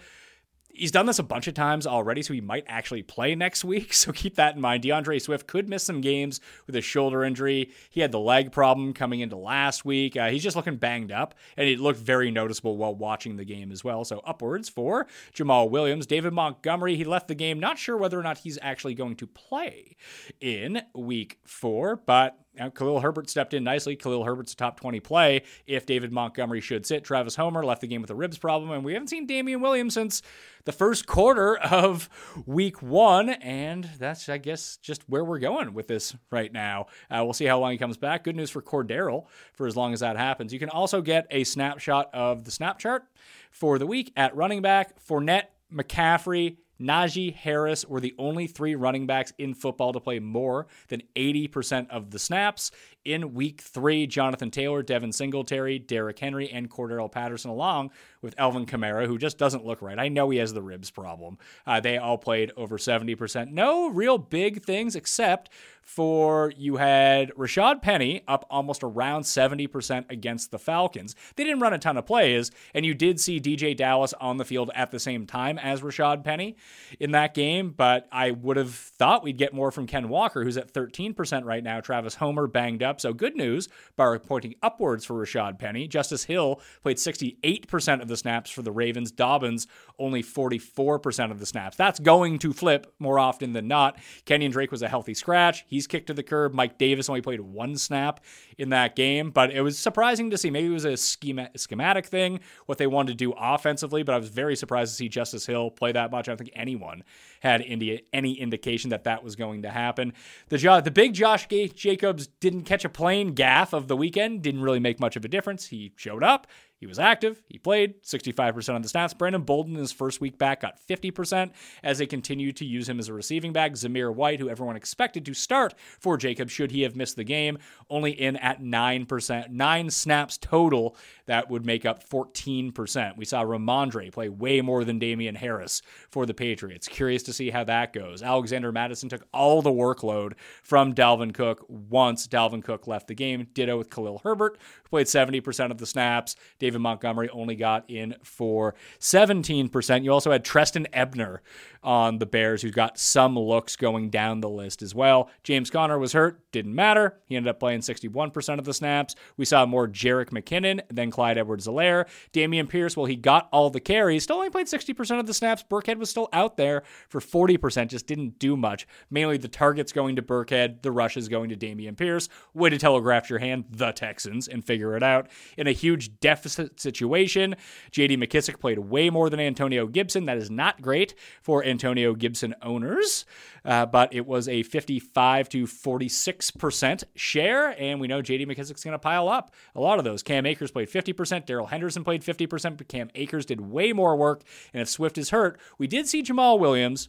He's 0.74 0.90
done 0.90 1.06
this 1.06 1.18
a 1.18 1.22
bunch 1.22 1.46
of 1.48 1.54
times 1.54 1.86
already, 1.86 2.22
so 2.22 2.32
he 2.32 2.40
might 2.40 2.64
actually 2.66 3.02
play 3.02 3.34
next 3.34 3.64
week. 3.64 3.92
So 4.02 4.10
keep 4.10 4.34
that 4.34 4.56
in 4.56 4.60
mind. 4.60 4.82
DeAndre 4.82 5.22
Swift 5.22 5.46
could 5.46 5.68
miss 5.68 5.84
some 5.84 6.00
games 6.00 6.40
with 6.66 6.74
a 6.74 6.80
shoulder 6.80 7.22
injury. 7.22 7.70
He 7.88 8.00
had 8.00 8.10
the 8.10 8.18
leg 8.18 8.50
problem 8.50 8.92
coming 8.94 9.20
into 9.20 9.36
last 9.36 9.84
week. 9.84 10.16
Uh, 10.16 10.30
he's 10.30 10.42
just 10.42 10.56
looking 10.56 10.76
banged 10.76 11.12
up, 11.12 11.34
and 11.56 11.68
it 11.68 11.78
looked 11.78 12.00
very 12.00 12.32
noticeable 12.32 12.76
while 12.76 12.94
watching 12.94 13.36
the 13.36 13.44
game 13.44 13.70
as 13.70 13.84
well. 13.84 14.04
So 14.04 14.20
upwards 14.26 14.68
for 14.68 15.06
Jamaal 15.34 15.70
Williams. 15.70 16.06
David 16.06 16.32
Montgomery, 16.32 16.96
he 16.96 17.04
left 17.04 17.28
the 17.28 17.36
game. 17.36 17.60
Not 17.60 17.78
sure 17.78 17.96
whether 17.96 18.18
or 18.18 18.24
not 18.24 18.38
he's 18.38 18.58
actually 18.60 18.94
going 18.94 19.14
to 19.16 19.26
play 19.26 19.94
in 20.40 20.82
week 20.94 21.38
four, 21.44 21.96
but 21.96 22.38
now, 22.54 22.68
Khalil 22.68 23.00
Herbert 23.00 23.30
stepped 23.30 23.54
in 23.54 23.64
nicely. 23.64 23.96
Khalil 23.96 24.24
Herbert's 24.24 24.52
a 24.52 24.56
top 24.56 24.78
20 24.78 25.00
play 25.00 25.42
if 25.66 25.86
David 25.86 26.12
Montgomery 26.12 26.60
should 26.60 26.84
sit. 26.84 27.02
Travis 27.02 27.36
Homer 27.36 27.64
left 27.64 27.80
the 27.80 27.86
game 27.86 28.02
with 28.02 28.10
a 28.10 28.14
ribs 28.14 28.36
problem, 28.36 28.70
and 28.70 28.84
we 28.84 28.92
haven't 28.92 29.08
seen 29.08 29.26
Damien 29.26 29.62
Williams 29.62 29.94
since 29.94 30.20
the 30.64 30.72
first 30.72 31.06
quarter 31.06 31.56
of 31.56 32.10
week 32.44 32.82
one. 32.82 33.30
And 33.30 33.88
that's, 33.98 34.28
I 34.28 34.36
guess, 34.36 34.76
just 34.76 35.08
where 35.08 35.24
we're 35.24 35.38
going 35.38 35.72
with 35.72 35.88
this 35.88 36.14
right 36.30 36.52
now. 36.52 36.86
Uh, 37.10 37.22
we'll 37.24 37.32
see 37.32 37.46
how 37.46 37.58
long 37.58 37.72
he 37.72 37.78
comes 37.78 37.96
back. 37.96 38.24
Good 38.24 38.36
news 38.36 38.50
for 38.50 38.60
Cordero 38.60 39.24
for 39.54 39.66
as 39.66 39.74
long 39.74 39.94
as 39.94 40.00
that 40.00 40.18
happens. 40.18 40.52
You 40.52 40.58
can 40.58 40.68
also 40.68 41.00
get 41.00 41.26
a 41.30 41.44
snapshot 41.44 42.10
of 42.12 42.44
the 42.44 42.50
snap 42.50 42.78
chart 42.78 43.04
for 43.50 43.78
the 43.78 43.86
week 43.86 44.12
at 44.14 44.36
running 44.36 44.60
back. 44.60 45.02
Fournette, 45.02 45.46
McCaffrey, 45.72 46.58
Najee 46.80 47.34
Harris 47.34 47.84
were 47.86 48.00
the 48.00 48.14
only 48.18 48.46
three 48.46 48.74
running 48.74 49.06
backs 49.06 49.32
in 49.38 49.54
football 49.54 49.92
to 49.92 50.00
play 50.00 50.18
more 50.18 50.66
than 50.88 51.02
80% 51.14 51.88
of 51.90 52.10
the 52.10 52.18
snaps. 52.18 52.70
In 53.04 53.34
week 53.34 53.60
three, 53.60 54.06
Jonathan 54.06 54.50
Taylor, 54.50 54.82
Devin 54.82 55.12
Singletary, 55.12 55.78
Derrick 55.80 56.18
Henry, 56.18 56.48
and 56.50 56.70
Cordarrelle 56.70 57.10
Patterson, 57.10 57.50
along 57.50 57.90
with 58.20 58.34
Alvin 58.38 58.64
Kamara, 58.64 59.06
who 59.06 59.18
just 59.18 59.38
doesn't 59.38 59.66
look 59.66 59.82
right. 59.82 59.98
I 59.98 60.08
know 60.08 60.30
he 60.30 60.38
has 60.38 60.52
the 60.52 60.62
ribs 60.62 60.90
problem. 60.90 61.38
Uh, 61.66 61.80
they 61.80 61.98
all 61.98 62.16
played 62.16 62.52
over 62.56 62.78
70%. 62.78 63.50
No 63.50 63.88
real 63.88 64.18
big 64.18 64.62
things 64.62 64.94
except 64.94 65.50
for 65.82 66.52
you 66.56 66.76
had 66.76 67.32
Rashad 67.32 67.82
Penny 67.82 68.22
up 68.28 68.46
almost 68.48 68.82
around 68.84 69.22
70% 69.22 70.10
against 70.10 70.50
the 70.50 70.58
Falcons. 70.58 71.16
They 71.36 71.44
didn't 71.44 71.60
run 71.60 71.72
a 71.72 71.78
ton 71.78 71.96
of 71.96 72.06
plays, 72.06 72.50
and 72.72 72.86
you 72.86 72.94
did 72.94 73.20
see 73.20 73.40
DeeJay 73.40 73.76
Dallas 73.76 74.14
on 74.14 74.36
the 74.36 74.44
field 74.44 74.70
at 74.74 74.90
the 74.90 75.00
same 75.00 75.26
time 75.26 75.58
as 75.58 75.80
Rashad 75.80 76.24
Penny 76.24 76.56
in 77.00 77.10
that 77.12 77.34
game, 77.34 77.74
but 77.76 78.08
I 78.12 78.30
would 78.30 78.56
have 78.56 78.74
thought 78.74 79.24
we'd 79.24 79.38
get 79.38 79.52
more 79.52 79.70
from 79.72 79.86
Ken 79.86 80.08
Walker, 80.08 80.44
who's 80.44 80.56
at 80.56 80.72
13% 80.72 81.44
right 81.44 81.62
now. 81.64 81.80
Travis 81.80 82.14
Homer 82.14 82.46
banged 82.46 82.82
up. 82.82 82.91
So 83.00 83.12
good 83.12 83.36
news, 83.36 83.68
bar 83.96 84.18
pointing 84.18 84.54
upwards 84.62 85.04
for 85.04 85.14
Rashad 85.14 85.58
Penny. 85.58 85.88
Justice 85.88 86.24
Hill 86.24 86.60
played 86.82 86.96
68% 86.96 88.02
of 88.02 88.08
the 88.08 88.16
snaps 88.16 88.50
for 88.50 88.62
the 88.62 88.72
Ravens. 88.72 89.10
Dobbins 89.10 89.66
only 89.98 90.22
44% 90.22 91.30
of 91.30 91.38
the 91.38 91.46
snaps. 91.46 91.76
That's 91.76 92.00
going 92.00 92.38
to 92.40 92.52
flip 92.52 92.92
more 92.98 93.18
often 93.18 93.52
than 93.52 93.68
not. 93.68 93.98
Kenyan 94.26 94.52
Drake 94.52 94.70
was 94.70 94.82
a 94.82 94.88
healthy 94.88 95.14
scratch. 95.14 95.64
He's 95.68 95.86
kicked 95.86 96.08
to 96.08 96.14
the 96.14 96.22
curb. 96.22 96.54
Mike 96.54 96.78
Davis 96.78 97.08
only 97.08 97.22
played 97.22 97.40
one 97.40 97.76
snap 97.76 98.20
in 98.58 98.70
that 98.70 98.96
game, 98.96 99.30
but 99.30 99.50
it 99.50 99.62
was 99.62 99.78
surprising 99.78 100.30
to 100.30 100.38
see. 100.38 100.50
Maybe 100.50 100.66
it 100.66 100.70
was 100.70 100.84
a 100.84 100.96
schema, 100.96 101.50
schematic 101.56 102.06
thing, 102.06 102.40
what 102.66 102.78
they 102.78 102.86
wanted 102.86 103.12
to 103.12 103.16
do 103.16 103.32
offensively, 103.38 104.02
but 104.02 104.14
I 104.14 104.18
was 104.18 104.28
very 104.28 104.56
surprised 104.56 104.92
to 104.92 104.96
see 104.96 105.08
Justice 105.08 105.46
Hill 105.46 105.70
play 105.70 105.92
that 105.92 106.10
much. 106.10 106.28
I 106.28 106.32
don't 106.32 106.38
think 106.38 106.50
anyone 106.54 107.04
had 107.42 107.60
any, 107.62 108.02
any 108.12 108.34
indication 108.34 108.90
that 108.90 109.02
that 109.02 109.24
was 109.24 109.34
going 109.34 109.62
to 109.62 109.70
happen. 109.70 110.12
The, 110.48 110.80
the 110.84 110.92
big 110.92 111.12
Josh 111.12 111.48
Jacobs 111.48 112.28
didn't 112.38 112.62
catch 112.62 112.84
a 112.84 112.88
plane 112.88 113.34
gaff 113.34 113.72
of 113.72 113.88
the 113.88 113.96
weekend, 113.96 114.42
didn't 114.42 114.62
really 114.62 114.78
make 114.78 115.00
much 115.00 115.16
of 115.16 115.24
a 115.24 115.28
difference. 115.28 115.66
He 115.66 115.92
showed 115.96 116.22
up. 116.22 116.46
He 116.82 116.86
was 116.88 116.98
active. 116.98 117.44
He 117.48 117.58
played 117.58 118.02
65% 118.02 118.74
of 118.74 118.82
the 118.82 118.88
snaps. 118.88 119.14
Brandon 119.14 119.42
Bolden, 119.42 119.76
his 119.76 119.92
first 119.92 120.20
week 120.20 120.36
back, 120.36 120.62
got 120.62 120.80
50% 120.90 121.52
as 121.84 121.98
they 121.98 122.06
continued 122.06 122.56
to 122.56 122.64
use 122.64 122.88
him 122.88 122.98
as 122.98 123.08
a 123.08 123.12
receiving 123.12 123.52
back. 123.52 123.74
Zamir 123.74 124.12
White, 124.12 124.40
who 124.40 124.50
everyone 124.50 124.74
expected 124.74 125.24
to 125.26 125.32
start 125.32 125.74
for 126.00 126.16
Jacob, 126.16 126.50
should 126.50 126.72
he 126.72 126.82
have 126.82 126.96
missed 126.96 127.14
the 127.14 127.22
game, 127.22 127.58
only 127.88 128.10
in 128.10 128.36
at 128.38 128.60
9%. 128.60 129.50
Nine 129.50 129.90
snaps 129.90 130.36
total 130.36 130.96
that 131.26 131.48
would 131.48 131.64
make 131.64 131.86
up 131.86 132.02
14%. 132.08 133.16
We 133.16 133.26
saw 133.26 133.44
Rhamondre 133.44 134.10
play 134.10 134.28
way 134.28 134.60
more 134.60 134.82
than 134.82 134.98
Damien 134.98 135.36
Harris 135.36 135.82
for 136.10 136.26
the 136.26 136.34
Patriots. 136.34 136.88
Curious 136.88 137.22
to 137.22 137.32
see 137.32 137.50
how 137.50 137.62
that 137.62 137.92
goes. 137.92 138.24
Alexander 138.24 138.72
Mattison 138.72 139.08
took 139.08 139.24
all 139.32 139.62
the 139.62 139.70
workload 139.70 140.32
from 140.64 140.94
Dalvin 140.94 141.32
Cook 141.32 141.64
once 141.68 142.26
Dalvin 142.26 142.64
Cook 142.64 142.88
left 142.88 143.06
the 143.06 143.14
game. 143.14 143.46
Ditto 143.54 143.78
with 143.78 143.88
Khalil 143.88 144.20
Herbert, 144.24 144.58
who 144.82 144.88
played 144.88 145.06
70% 145.06 145.70
of 145.70 145.78
the 145.78 145.86
snaps. 145.86 146.34
David 146.58 146.71
Montgomery 146.78 147.28
only 147.30 147.56
got 147.56 147.88
in 147.88 148.14
for 148.22 148.74
17%. 149.00 150.04
You 150.04 150.12
also 150.12 150.30
had 150.30 150.44
Trestan 150.44 150.86
Ebner 150.92 151.42
on 151.82 152.18
the 152.18 152.26
Bears, 152.26 152.62
who's 152.62 152.72
got 152.72 152.98
some 152.98 153.38
looks 153.38 153.76
going 153.76 154.10
down 154.10 154.40
the 154.40 154.48
list 154.48 154.82
as 154.82 154.94
well. 154.94 155.30
James 155.42 155.70
Conner 155.70 155.98
was 155.98 156.12
hurt, 156.12 156.40
didn't 156.52 156.74
matter. 156.74 157.18
He 157.26 157.36
ended 157.36 157.50
up 157.50 157.58
playing 157.58 157.80
61% 157.80 158.58
of 158.58 158.64
the 158.64 158.74
snaps. 158.74 159.16
We 159.36 159.44
saw 159.44 159.66
more 159.66 159.88
Jerick 159.88 160.30
McKinnon 160.30 160.80
than 160.88 161.10
Clyde 161.10 161.38
Edwards 161.38 161.66
Helaire. 161.66 162.06
Dameon 162.32 162.68
Pierce, 162.68 162.96
well, 162.96 163.06
he 163.06 163.16
got 163.16 163.48
all 163.52 163.70
the 163.70 163.80
carries, 163.80 164.22
still 164.22 164.36
only 164.36 164.50
played 164.50 164.66
60% 164.66 165.18
of 165.18 165.26
the 165.26 165.34
snaps. 165.34 165.64
Burkhead 165.68 165.98
was 165.98 166.10
still 166.10 166.28
out 166.32 166.56
there 166.56 166.84
for 167.08 167.20
40%, 167.20 167.88
just 167.88 168.06
didn't 168.06 168.38
do 168.38 168.56
much. 168.56 168.86
Mainly 169.10 169.36
the 169.36 169.48
targets 169.48 169.92
going 169.92 170.16
to 170.16 170.22
Burkhead, 170.22 170.82
the 170.82 170.92
rushes 170.92 171.28
going 171.28 171.48
to 171.50 171.56
Dameon 171.56 171.96
Pierce. 171.96 172.28
Way 172.54 172.70
to 172.70 172.78
telegraph 172.78 173.28
your 173.28 173.40
hand, 173.40 173.64
the 173.70 173.90
Texans, 173.92 174.46
and 174.46 174.64
figure 174.64 174.96
it 174.96 175.02
out. 175.02 175.28
In 175.56 175.66
a 175.66 175.72
huge 175.72 176.20
deficit 176.20 176.61
situation, 176.76 177.56
JD 177.90 178.18
McKissic 178.18 178.60
played 178.60 178.78
way 178.78 179.10
more 179.10 179.30
than 179.30 179.40
Antonio 179.40 179.86
Gibson. 179.86 180.26
That 180.26 180.38
is 180.38 180.50
not 180.50 180.82
great 180.82 181.14
for 181.40 181.64
Antonio 181.64 182.14
Gibson 182.14 182.54
owners, 182.62 183.24
uh, 183.64 183.86
but 183.86 184.12
it 184.12 184.26
was 184.26 184.48
a 184.48 184.62
55 184.62 185.48
to 185.50 185.64
46% 185.64 187.04
share, 187.14 187.80
and 187.80 188.00
we 188.00 188.08
know 188.08 188.22
JD 188.22 188.46
McKissic's 188.46 188.84
going 188.84 188.92
to 188.92 188.98
pile 188.98 189.28
up 189.28 189.54
a 189.74 189.80
lot 189.80 189.98
of 189.98 190.04
those. 190.04 190.22
Cam 190.22 190.46
Akers 190.46 190.70
played 190.70 190.88
50%, 190.88 191.46
Darrell 191.46 191.66
Henderson 191.66 192.04
played 192.04 192.22
50%, 192.22 192.76
but 192.76 192.88
Cam 192.88 193.10
Akers 193.14 193.46
did 193.46 193.60
way 193.60 193.92
more 193.92 194.16
work, 194.16 194.42
and 194.72 194.82
if 194.82 194.88
Swift 194.88 195.18
is 195.18 195.30
hurt, 195.30 195.60
we 195.78 195.86
did 195.86 196.08
see 196.08 196.22
Jamaal 196.22 196.58
Williams 196.58 197.08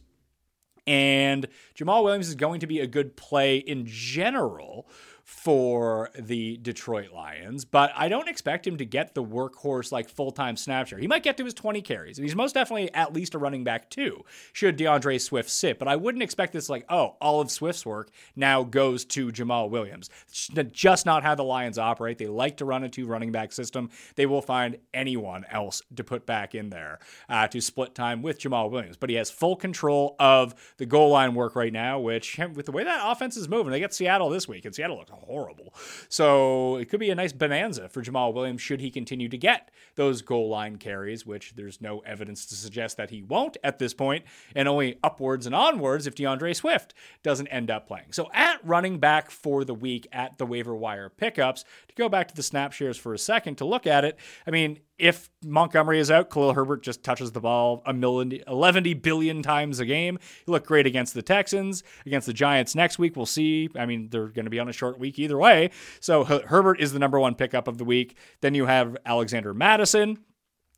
And 0.86 1.48
Jamaal 1.74 2.04
Williams 2.04 2.28
is 2.28 2.34
going 2.34 2.60
to 2.60 2.66
be 2.66 2.80
a 2.80 2.86
good 2.86 3.16
play 3.16 3.56
in 3.56 3.86
general 3.86 4.86
for 5.24 6.10
the 6.18 6.58
Detroit 6.58 7.10
Lions, 7.12 7.64
but 7.64 7.90
I 7.96 8.08
don't 8.08 8.28
expect 8.28 8.66
him 8.66 8.76
to 8.76 8.84
get 8.84 9.14
the 9.14 9.24
workhorse 9.24 9.90
like 9.90 10.10
full 10.10 10.30
time 10.30 10.56
snap 10.56 10.86
share. 10.86 10.98
He 10.98 11.06
might 11.06 11.22
get 11.22 11.38
to 11.38 11.44
his 11.44 11.54
20 11.54 11.80
carries, 11.80 12.18
and 12.18 12.26
he's 12.26 12.36
most 12.36 12.54
definitely 12.54 12.92
at 12.92 13.14
least 13.14 13.34
a 13.34 13.38
running 13.38 13.64
back 13.64 13.88
too, 13.88 14.22
should 14.52 14.76
DeAndre 14.76 15.18
Swift 15.18 15.48
sit. 15.48 15.78
But 15.78 15.88
I 15.88 15.96
wouldn't 15.96 16.22
expect 16.22 16.52
this 16.52 16.68
like, 16.68 16.84
oh, 16.90 17.16
all 17.22 17.40
of 17.40 17.50
Swift's 17.50 17.86
work 17.86 18.10
now 18.36 18.62
goes 18.64 19.06
to 19.06 19.32
Jamaal 19.32 19.70
Williams. 19.70 20.10
Just 20.30 21.06
not 21.06 21.22
how 21.22 21.34
the 21.34 21.42
Lions 21.42 21.78
operate. 21.78 22.18
They 22.18 22.26
like 22.26 22.58
to 22.58 22.66
run 22.66 22.84
a 22.84 22.90
two 22.90 23.06
running 23.06 23.32
back 23.32 23.52
system. 23.52 23.88
They 24.16 24.26
will 24.26 24.42
find 24.42 24.76
anyone 24.92 25.46
else 25.50 25.80
to 25.96 26.04
put 26.04 26.26
back 26.26 26.54
in 26.54 26.68
there 26.68 26.98
uh, 27.30 27.48
to 27.48 27.62
split 27.62 27.94
time 27.94 28.20
with 28.20 28.38
Jamaal 28.38 28.70
Williams. 28.70 28.98
But 28.98 29.08
he 29.08 29.16
has 29.16 29.30
full 29.30 29.56
control 29.56 30.16
of 30.18 30.54
the 30.76 30.86
goal 30.86 31.10
line 31.10 31.34
work 31.34 31.56
right 31.56 31.72
now, 31.72 31.98
which, 31.98 32.38
with 32.54 32.66
the 32.66 32.72
way 32.72 32.84
that 32.84 33.00
offense 33.10 33.38
is 33.38 33.48
moving, 33.48 33.72
they 33.72 33.80
get 33.80 33.94
Seattle 33.94 34.28
this 34.28 34.46
week, 34.46 34.66
and 34.66 34.74
Seattle 34.74 34.98
looks 34.98 35.13
horrible. 35.22 35.74
So 36.08 36.76
it 36.76 36.88
could 36.88 37.00
be 37.00 37.10
a 37.10 37.14
nice 37.14 37.32
bonanza 37.32 37.88
for 37.88 38.02
Jamaal 38.02 38.34
Williams 38.34 38.62
should 38.62 38.80
he 38.80 38.90
continue 38.90 39.28
to 39.28 39.38
get 39.38 39.70
those 39.96 40.22
goal 40.22 40.48
line 40.48 40.76
carries, 40.76 41.24
which 41.26 41.54
there's 41.56 41.80
no 41.80 42.00
evidence 42.00 42.46
to 42.46 42.54
suggest 42.54 42.96
that 42.96 43.10
he 43.10 43.22
won't 43.22 43.56
at 43.62 43.78
this 43.78 43.94
point, 43.94 44.24
and 44.54 44.68
only 44.68 44.98
upwards 45.02 45.46
and 45.46 45.54
onwards 45.54 46.06
if 46.06 46.14
DeAndre 46.14 46.54
Swift 46.54 46.94
doesn't 47.22 47.48
end 47.48 47.70
up 47.70 47.86
playing. 47.86 48.12
So 48.12 48.30
at 48.32 48.64
running 48.64 48.98
back 48.98 49.30
for 49.30 49.64
the 49.64 49.74
week 49.74 50.06
at 50.12 50.38
the 50.38 50.46
waiver 50.46 50.74
wire 50.74 51.08
pickups, 51.08 51.64
to 51.94 52.02
go 52.02 52.08
back 52.08 52.28
to 52.28 52.34
the 52.34 52.42
snap 52.42 52.72
shares 52.72 52.96
for 52.96 53.14
a 53.14 53.18
second 53.18 53.56
to 53.56 53.64
look 53.64 53.86
at 53.86 54.04
it, 54.04 54.18
I 54.46 54.50
mean, 54.50 54.80
if 54.98 55.30
Montgomery 55.44 55.98
is 55.98 56.10
out, 56.10 56.30
Khalil 56.30 56.54
Herbert 56.54 56.82
just 56.82 57.02
touches 57.02 57.32
the 57.32 57.40
ball 57.40 57.82
a 57.86 57.92
million, 57.92 58.40
11 58.46 59.00
billion 59.00 59.42
times 59.42 59.80
a 59.80 59.86
game. 59.86 60.18
He 60.46 60.52
looked 60.52 60.66
great 60.66 60.86
against 60.86 61.14
the 61.14 61.22
Texans, 61.22 61.82
against 62.06 62.26
the 62.26 62.32
Giants 62.32 62.74
next 62.74 62.98
week. 62.98 63.16
We'll 63.16 63.26
see. 63.26 63.68
I 63.76 63.86
mean, 63.86 64.08
they're 64.10 64.28
going 64.28 64.44
to 64.44 64.50
be 64.50 64.60
on 64.60 64.68
a 64.68 64.72
short 64.72 64.98
week 64.98 65.18
either 65.18 65.36
way. 65.36 65.70
So 66.00 66.24
Herbert 66.24 66.80
is 66.80 66.92
the 66.92 66.98
number 66.98 67.18
one 67.18 67.34
pickup 67.34 67.66
of 67.66 67.78
the 67.78 67.84
week. 67.84 68.16
Then 68.40 68.54
you 68.54 68.66
have 68.66 68.96
Alexander 69.04 69.52
Mattison. 69.52 70.18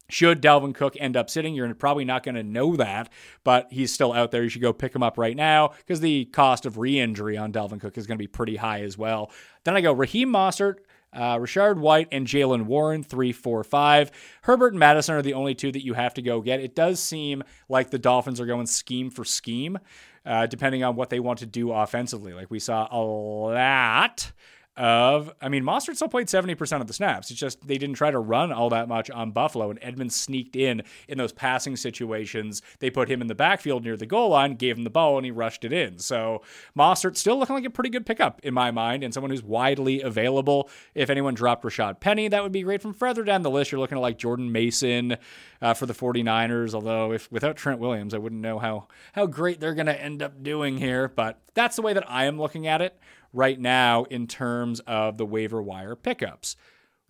Should 0.08 0.40
Dalvin 0.40 0.72
Cook 0.72 0.94
end 1.00 1.16
up 1.16 1.28
sitting, 1.28 1.54
you're 1.54 1.74
probably 1.74 2.04
not 2.04 2.22
going 2.22 2.36
to 2.36 2.44
know 2.44 2.76
that, 2.76 3.10
but 3.42 3.66
he's 3.72 3.92
still 3.92 4.12
out 4.12 4.30
there. 4.30 4.44
You 4.44 4.48
should 4.48 4.62
go 4.62 4.72
pick 4.72 4.94
him 4.94 5.02
up 5.02 5.18
right 5.18 5.34
now 5.34 5.72
because 5.78 6.00
the 6.00 6.26
cost 6.26 6.64
of 6.64 6.78
re 6.78 7.00
injury 7.00 7.36
on 7.36 7.52
Dalvin 7.52 7.80
Cook 7.80 7.98
is 7.98 8.06
going 8.06 8.16
to 8.16 8.22
be 8.22 8.28
pretty 8.28 8.54
high 8.54 8.82
as 8.82 8.96
well. 8.96 9.32
Then 9.64 9.76
I 9.76 9.80
go 9.80 9.92
Raheem 9.92 10.28
Mostert, 10.30 10.76
uh, 11.16 11.38
Rachaad 11.38 11.78
White 11.78 12.08
and 12.12 12.26
Jaylen 12.26 12.66
Warren, 12.66 13.02
three, 13.02 13.32
four, 13.32 13.64
five. 13.64 14.12
Herbert 14.42 14.74
and 14.74 14.78
Mattison 14.78 15.14
are 15.14 15.22
the 15.22 15.34
only 15.34 15.54
two 15.54 15.72
that 15.72 15.84
you 15.84 15.94
have 15.94 16.14
to 16.14 16.22
go 16.22 16.40
get. 16.40 16.60
It 16.60 16.76
does 16.76 17.00
seem 17.00 17.42
like 17.68 17.90
the 17.90 17.98
Dolphins 17.98 18.40
are 18.40 18.46
going 18.46 18.66
scheme 18.66 19.10
for 19.10 19.24
scheme, 19.24 19.78
uh, 20.24 20.46
depending 20.46 20.84
on 20.84 20.94
what 20.94 21.10
they 21.10 21.18
want 21.18 21.40
to 21.40 21.46
do 21.46 21.72
offensively. 21.72 22.34
Like 22.34 22.50
we 22.50 22.58
saw 22.58 22.86
a 22.90 23.00
lot 23.00 24.30
of, 24.76 25.32
I 25.40 25.48
mean, 25.48 25.64
Mostert 25.64 25.96
still 25.96 26.08
played 26.08 26.26
70% 26.26 26.80
of 26.80 26.86
the 26.86 26.92
snaps. 26.92 27.30
It's 27.30 27.40
just 27.40 27.66
they 27.66 27.78
didn't 27.78 27.96
try 27.96 28.10
to 28.10 28.18
run 28.18 28.52
all 28.52 28.68
that 28.70 28.88
much 28.88 29.10
on 29.10 29.30
Buffalo, 29.30 29.70
and 29.70 29.78
Edmonds 29.80 30.14
sneaked 30.14 30.54
in 30.54 30.82
in 31.08 31.16
those 31.16 31.32
passing 31.32 31.76
situations. 31.76 32.60
They 32.80 32.90
put 32.90 33.08
him 33.08 33.22
in 33.22 33.26
the 33.26 33.34
backfield 33.34 33.84
near 33.84 33.96
the 33.96 34.06
goal 34.06 34.30
line, 34.30 34.54
gave 34.54 34.76
him 34.76 34.84
the 34.84 34.90
ball, 34.90 35.16
and 35.16 35.24
he 35.24 35.30
rushed 35.30 35.64
it 35.64 35.72
in. 35.72 35.98
So 35.98 36.42
Mostert 36.76 37.16
still 37.16 37.38
looking 37.38 37.54
like 37.54 37.64
a 37.64 37.70
pretty 37.70 37.90
good 37.90 38.04
pickup 38.04 38.40
in 38.42 38.52
my 38.52 38.70
mind, 38.70 39.02
and 39.02 39.14
someone 39.14 39.30
who's 39.30 39.42
widely 39.42 40.02
available. 40.02 40.68
If 40.94 41.08
anyone 41.08 41.34
dropped 41.34 41.64
Rashad 41.64 42.00
Penny, 42.00 42.28
that 42.28 42.42
would 42.42 42.52
be 42.52 42.62
great. 42.62 42.82
From 42.82 42.92
further 42.92 43.24
down 43.24 43.42
the 43.42 43.50
list, 43.50 43.72
you're 43.72 43.80
looking 43.80 43.98
at 43.98 44.02
like 44.02 44.18
Jordan 44.18 44.52
Mason 44.52 45.16
uh, 45.62 45.74
for 45.74 45.86
the 45.86 45.94
49ers, 45.94 46.74
although 46.74 47.12
if 47.12 47.32
without 47.32 47.56
Trent 47.56 47.80
Williams, 47.80 48.12
I 48.12 48.18
wouldn't 48.18 48.42
know 48.42 48.58
how, 48.58 48.88
how 49.14 49.26
great 49.26 49.58
they're 49.58 49.74
going 49.74 49.86
to 49.86 50.00
end 50.00 50.22
up 50.22 50.42
doing 50.42 50.76
here, 50.76 51.08
but 51.08 51.40
that's 51.54 51.76
the 51.76 51.82
way 51.82 51.94
that 51.94 52.08
I 52.10 52.26
am 52.26 52.38
looking 52.38 52.66
at 52.66 52.82
it 52.82 52.98
right 53.32 53.58
now 53.58 54.04
in 54.04 54.26
terms 54.26 54.80
of 54.80 55.16
the 55.16 55.26
waiver 55.26 55.62
wire 55.62 55.96
pickups. 55.96 56.56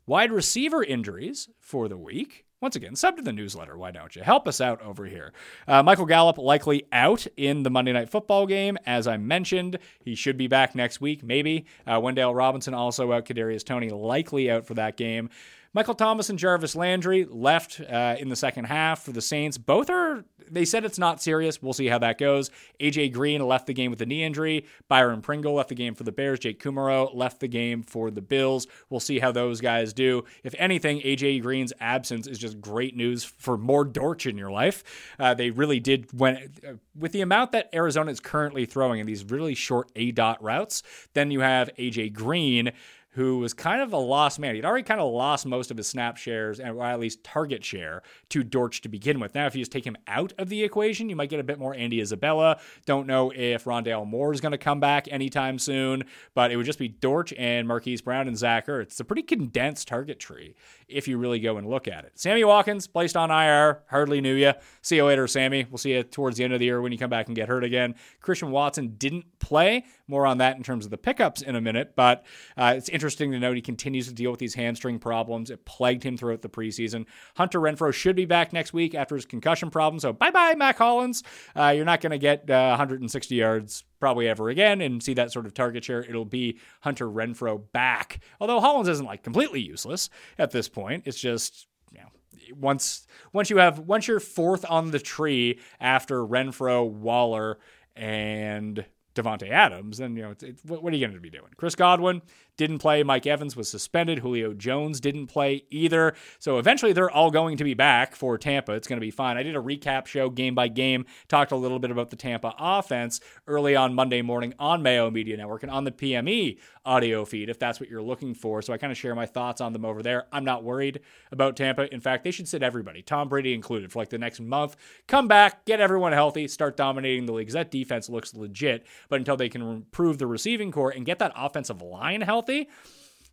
Wide 0.07 0.31
receiver 0.31 0.83
injuries 0.85 1.49
for 1.61 1.89
the 1.89 1.97
week. 1.97 2.45
Once 2.61 2.75
again, 2.75 2.97
sub 2.97 3.17
to 3.17 3.23
the 3.23 3.33
newsletter. 3.33 3.77
Why 3.77 3.91
don't 3.91 4.17
you 4.17 4.23
help 4.23 4.49
us 4.49 4.63
out 4.63 4.81
over 4.81 5.05
here? 5.05 5.33
Uh, 5.69 5.83
Michael 5.83 6.07
Gallup 6.07 6.39
likely 6.39 6.87
out 6.91 7.27
in 7.37 7.65
the 7.65 7.71
Monday 7.71 7.93
Night 7.93 8.09
Football 8.09 8.47
game, 8.47 8.79
as 8.87 9.07
I 9.07 9.19
mentioned. 9.19 9.79
He 10.03 10.15
should 10.15 10.39
be 10.39 10.47
back 10.47 10.75
next 10.75 11.01
week, 11.01 11.23
maybe. 11.23 11.67
Uh, 11.87 12.01
Wan'Dale 12.01 12.35
Robinson 12.35 12.73
also 12.73 13.13
out. 13.13 13.27
Kadarius 13.27 13.63
Toney 13.63 13.91
likely 13.91 14.51
out 14.51 14.65
for 14.65 14.73
that 14.75 14.97
game. 14.97 15.29
Michael 15.77 15.95
Thomas 15.95 16.31
and 16.31 16.39
Jarvis 16.39 16.75
Landry 16.75 17.27
left 17.29 17.83
uh, 17.83 18.17
in 18.19 18.31
the 18.31 18.35
second 18.35 18.65
half 18.65 19.03
for 19.03 19.13
the 19.13 19.21
Saints. 19.21 19.59
Both 19.59 19.91
are, 19.91 20.25
they 20.51 20.65
said 20.65 20.87
it's 20.87 20.99
not 20.99 21.21
serious. 21.23 21.61
We'll 21.61 21.75
see 21.75 21.89
how 21.89 21.99
that 21.99 22.17
goes. 22.17 22.51
AJ 22.81 23.13
Green 23.13 23.47
left 23.47 23.67
the 23.67 23.75
game 23.75 23.91
with 23.91 24.01
a 24.01 24.07
knee 24.07 24.25
injury. 24.25 24.65
Byron 24.89 25.21
Pringle 25.21 25.53
left 25.53 25.69
the 25.69 25.75
game 25.75 25.95
for 25.95 26.05
the 26.05 26.13
Bears. 26.13 26.39
Jake 26.39 26.63
Kumerow 26.63 27.15
left 27.15 27.41
the 27.41 27.47
game 27.47 27.83
for 27.83 28.11
the 28.11 28.23
Bills. 28.23 28.67
We'll 28.89 29.01
see 29.01 29.19
how 29.19 29.33
those 29.33 29.61
guys 29.61 29.93
do. 29.93 30.25
If 30.45 30.55
anything, 30.57 31.03
AJ 31.03 31.43
Green's 31.43 31.75
absence 31.79 32.27
is 32.27 32.39
just 32.39 32.59
great 32.59 32.97
news 32.97 33.23
for 33.23 33.59
more 33.59 33.85
Dortch 33.85 34.25
in 34.25 34.39
your 34.39 34.51
life. 34.51 34.83
Uh, 35.19 35.35
they 35.35 35.51
really 35.51 35.79
did, 35.79 36.11
when 36.19 36.55
uh, 36.67 36.73
with 36.99 37.13
the 37.13 37.21
amount 37.21 37.53
that 37.53 37.69
Arizona 37.75 38.11
is 38.11 38.21
currently 38.21 38.65
throwing 38.65 38.99
in 38.99 39.07
these 39.07 39.27
really 39.27 39.55
short 39.55 39.93
A 39.95 40.11
dot 40.11 40.43
routes, 40.43 40.83
then 41.13 41.31
you 41.31 41.41
have 41.41 41.69
AJ 41.77 42.15
Green 42.15 42.73
who 43.17 43.39
was 43.39 43.55
kind 43.55 43.81
of 43.81 43.95
a 43.95 43.97
lost 43.97 44.39
man. 44.39 44.55
He'd 44.55 44.67
already 44.67 44.83
kind 44.85 45.01
of 45.01 45.11
lost 45.11 45.47
most 45.47 45.71
of 45.71 45.79
his 45.79 45.89
snap 45.89 46.19
shares, 46.19 46.61
or 46.61 46.85
at 46.85 47.01
least 47.01 47.25
target 47.25 47.65
share, 47.65 48.03
to 48.29 48.45
Dortch 48.45 48.83
to 48.83 48.91
begin 48.91 49.21
with. 49.21 49.35
Now, 49.35 49.47
if 49.47 49.55
you 49.55 49.63
just 49.63 49.73
take 49.73 49.87
him 49.87 49.97
out 50.07 50.35
of 50.37 50.51
the 50.51 50.63
equation, 50.63 51.09
you 51.09 51.17
might 51.17 51.31
get 51.31 51.41
a 51.41 51.43
bit 51.43 51.59
more 51.59 51.75
Andy 51.75 52.03
Isabella. 52.03 52.61
Don't 52.85 53.07
know 53.07 53.33
if 53.35 53.65
Rondale 53.65 54.07
Moore 54.07 54.35
is 54.35 54.43
going 54.43 54.53
to 54.53 54.59
come 54.59 54.81
back 54.81 55.09
anytime 55.11 55.59
soon, 55.59 56.05
but 56.35 56.53
it 56.53 56.59
would 56.59 56.67
just 56.67 56.79
be 56.79 56.89
Dortch 56.89 57.33
and 57.39 57.67
Marquise 57.67 58.03
Brown 58.03 58.29
and 58.29 58.37
Zach 58.37 58.67
Ertz. 58.67 58.83
It's 58.83 59.01
a 59.01 59.05
pretty 59.05 59.23
condensed 59.23 59.89
target 59.89 60.21
tree 60.21 60.55
if 60.87 61.09
you 61.09 61.17
really 61.17 61.41
go 61.41 61.57
and 61.57 61.67
look 61.67 61.89
at 61.89 62.05
it. 62.05 62.13
Sammy 62.17 62.45
Watkins 62.45 62.87
placed 62.87 63.17
on 63.17 63.31
IR. 63.31 63.83
Hardly 63.89 64.21
knew 64.21 64.35
you. 64.35 64.53
See 64.83 64.97
you 64.97 65.07
later, 65.07 65.27
Sammy. 65.27 65.65
We'll 65.71 65.79
see 65.79 65.95
you 65.95 66.03
towards 66.03 66.37
the 66.37 66.45
end 66.45 66.53
of 66.53 66.61
the 66.61 66.67
year 66.67 66.83
when 66.83 66.93
you 66.93 66.99
come 66.99 67.11
back 67.11 67.29
and 67.29 67.35
get 67.35 67.49
hurt 67.49 67.65
again. 67.65 67.95
Christian 68.21 68.51
Watson 68.51 68.97
didn't 68.99 69.39
play. 69.39 69.85
More 70.07 70.27
on 70.27 70.39
that 70.39 70.59
in 70.59 70.63
terms 70.63 70.85
of 70.85 70.91
the 70.91 70.99
pickups 70.99 71.41
in 71.41 71.57
a 71.57 71.61
minute, 71.63 71.95
but 71.97 72.27
uh, 72.59 72.75
it's 72.77 72.91
interesting 72.91 73.06
to 73.15 73.39
note 73.39 73.57
he 73.57 73.63
continues 73.63 74.09
to 74.09 74.15
deal 74.15 74.31
with 74.31 74.41
these 74.41 74.55
hamstring 74.55 74.99
problems. 74.99 75.51
It 75.51 75.65
plagued 75.65 76.03
him 76.03 76.17
throughout 76.17 76.43
the 76.43 76.49
preseason. 76.49 77.07
Hunter 77.37 77.61
Renfrow 77.61 77.93
should 77.93 78.17
be 78.17 78.25
back 78.25 78.53
next 78.53 78.73
week 78.73 78.95
after 78.95 79.15
his 79.15 79.25
concussion 79.25 79.71
problem. 79.71 80.01
So 80.01 80.13
bye 80.13 80.31
bye, 80.31 80.55
Mack 80.55 80.79
Hollins. 80.79 81.23
Uh, 81.55 81.73
you're 81.75 81.85
not 81.85 82.01
going 82.01 82.13
to 82.13 82.19
get 82.19 82.51
uh, 82.51 82.69
160 82.71 83.35
yards 83.35 83.85
probably 84.01 84.29
ever 84.29 84.49
again 84.49 84.81
and 84.81 85.03
see 85.03 85.15
that 85.15 85.33
sort 85.33 85.47
of 85.47 85.55
target 85.55 85.85
share. 85.85 86.03
It'll 86.03 86.25
be 86.25 86.59
Hunter 86.81 87.07
Renfrow 87.07 87.63
back. 87.73 88.21
Although 88.41 88.61
Hollins 88.61 88.89
isn't 88.89 89.07
like 89.07 89.23
completely 89.23 89.61
useless 89.61 90.11
at 90.39 90.51
this 90.51 90.69
point. 90.69 91.05
It's 91.07 91.21
just 91.21 91.67
you 91.93 92.01
know 92.01 92.09
once 92.55 93.07
once 93.33 93.51
you 93.51 93.59
have 93.59 93.79
once 93.81 94.09
you're 94.09 94.21
fourth 94.21 94.65
on 94.69 94.91
the 94.91 94.99
tree 94.99 95.61
after 95.81 96.25
Renfrow, 96.25 96.89
Waller, 96.89 97.59
and 97.95 98.85
Davante 99.15 99.51
Adams, 99.51 99.99
then 99.99 100.15
you 100.15 100.23
know 100.23 100.35
what 100.67 100.93
are 100.93 100.97
you 100.97 101.07
going 101.07 101.15
to 101.15 101.21
be 101.21 101.31
doing? 101.31 101.49
Chris 101.57 101.75
Godwin, 101.75 102.23
didn't 102.57 102.79
play. 102.79 103.03
Mike 103.03 103.27
Evans 103.27 103.57
was 103.57 103.69
suspended. 103.69 104.21
Julio 104.21 104.53
Jones 104.53 105.01
didn't 105.01 105.27
play 105.27 105.65
either. 105.71 106.15
So 106.39 106.59
eventually 106.59 106.93
they're 106.93 107.11
all 107.11 107.31
going 107.31 107.57
to 107.57 107.65
be 107.65 107.75
back 107.75 108.15
for 108.15 108.39
Tampa. 108.39 108.73
It's 108.73 108.89
going 108.89 108.99
to 108.99 109.05
be 109.05 109.11
fine. 109.11 109.37
I 109.37 109.43
did 109.43 109.57
a 109.57 109.61
recap 109.61 110.07
show 110.07 110.31
game 110.31 110.55
by 110.55 110.69
game, 110.69 111.07
talked 111.29 111.53
a 111.53 111.57
little 111.57 111.79
bit 111.79 111.91
about 111.91 112.11
the 112.11 112.17
Tampa 112.17 112.55
offense 112.59 113.21
early 113.47 113.77
on 113.77 113.95
Monday 113.95 114.23
morning 114.23 114.55
on 114.59 114.83
Mayo 114.83 115.11
Media 115.11 115.37
Network 115.37 115.63
and 115.63 115.73
on 115.73 115.85
the 115.85 115.93
PME 115.93 116.59
audio 116.85 117.25
feed 117.25 117.49
if 117.49 117.59
that's 117.59 117.81
what 117.81 117.91
you're 117.91 118.03
looking 118.03 118.35
for. 118.35 118.63
So 118.63 118.73
I 118.73 118.79
kind 118.79 118.93
of 118.93 118.97
share 118.97 119.15
my 119.15 119.27
thoughts 119.27 119.61
on 119.61 119.73
them 119.73 119.85
over 119.85 120.03
there. 120.03 120.27
I'm 120.33 120.45
not 120.45 120.65
worried 120.65 121.01
about 121.33 121.57
Tampa. 121.57 121.93
In 121.93 122.01
fact, 122.01 122.25
they 122.25 122.31
should 122.31 122.49
sit 122.49 122.63
everybody, 122.63 123.03
Tom 123.03 123.29
Brady 123.29 123.53
included, 123.53 123.93
for 123.93 123.99
like 123.99 124.11
the 124.11 124.19
next 124.19 124.41
month. 124.41 124.77
Come 125.07 125.29
back, 125.29 125.65
get 125.65 125.81
everyone 125.81 126.13
healthy, 126.13 126.49
start 126.49 126.77
dominating 126.77 127.27
the 127.27 127.33
league. 127.33 127.51
That 127.51 127.71
defense 127.71 128.09
looks 128.09 128.35
legit. 128.35 128.87
But 129.09 129.17
until 129.17 129.37
they 129.37 129.49
can 129.49 129.63
improve 129.63 130.19
the 130.19 130.27
receiving 130.27 130.73
core 130.73 130.91
and 130.91 131.07
get 131.07 131.19
that 131.19 131.33
offensive 131.37 131.81
line 131.83 132.21
healthy, 132.21 132.46
healthy, 132.47 132.69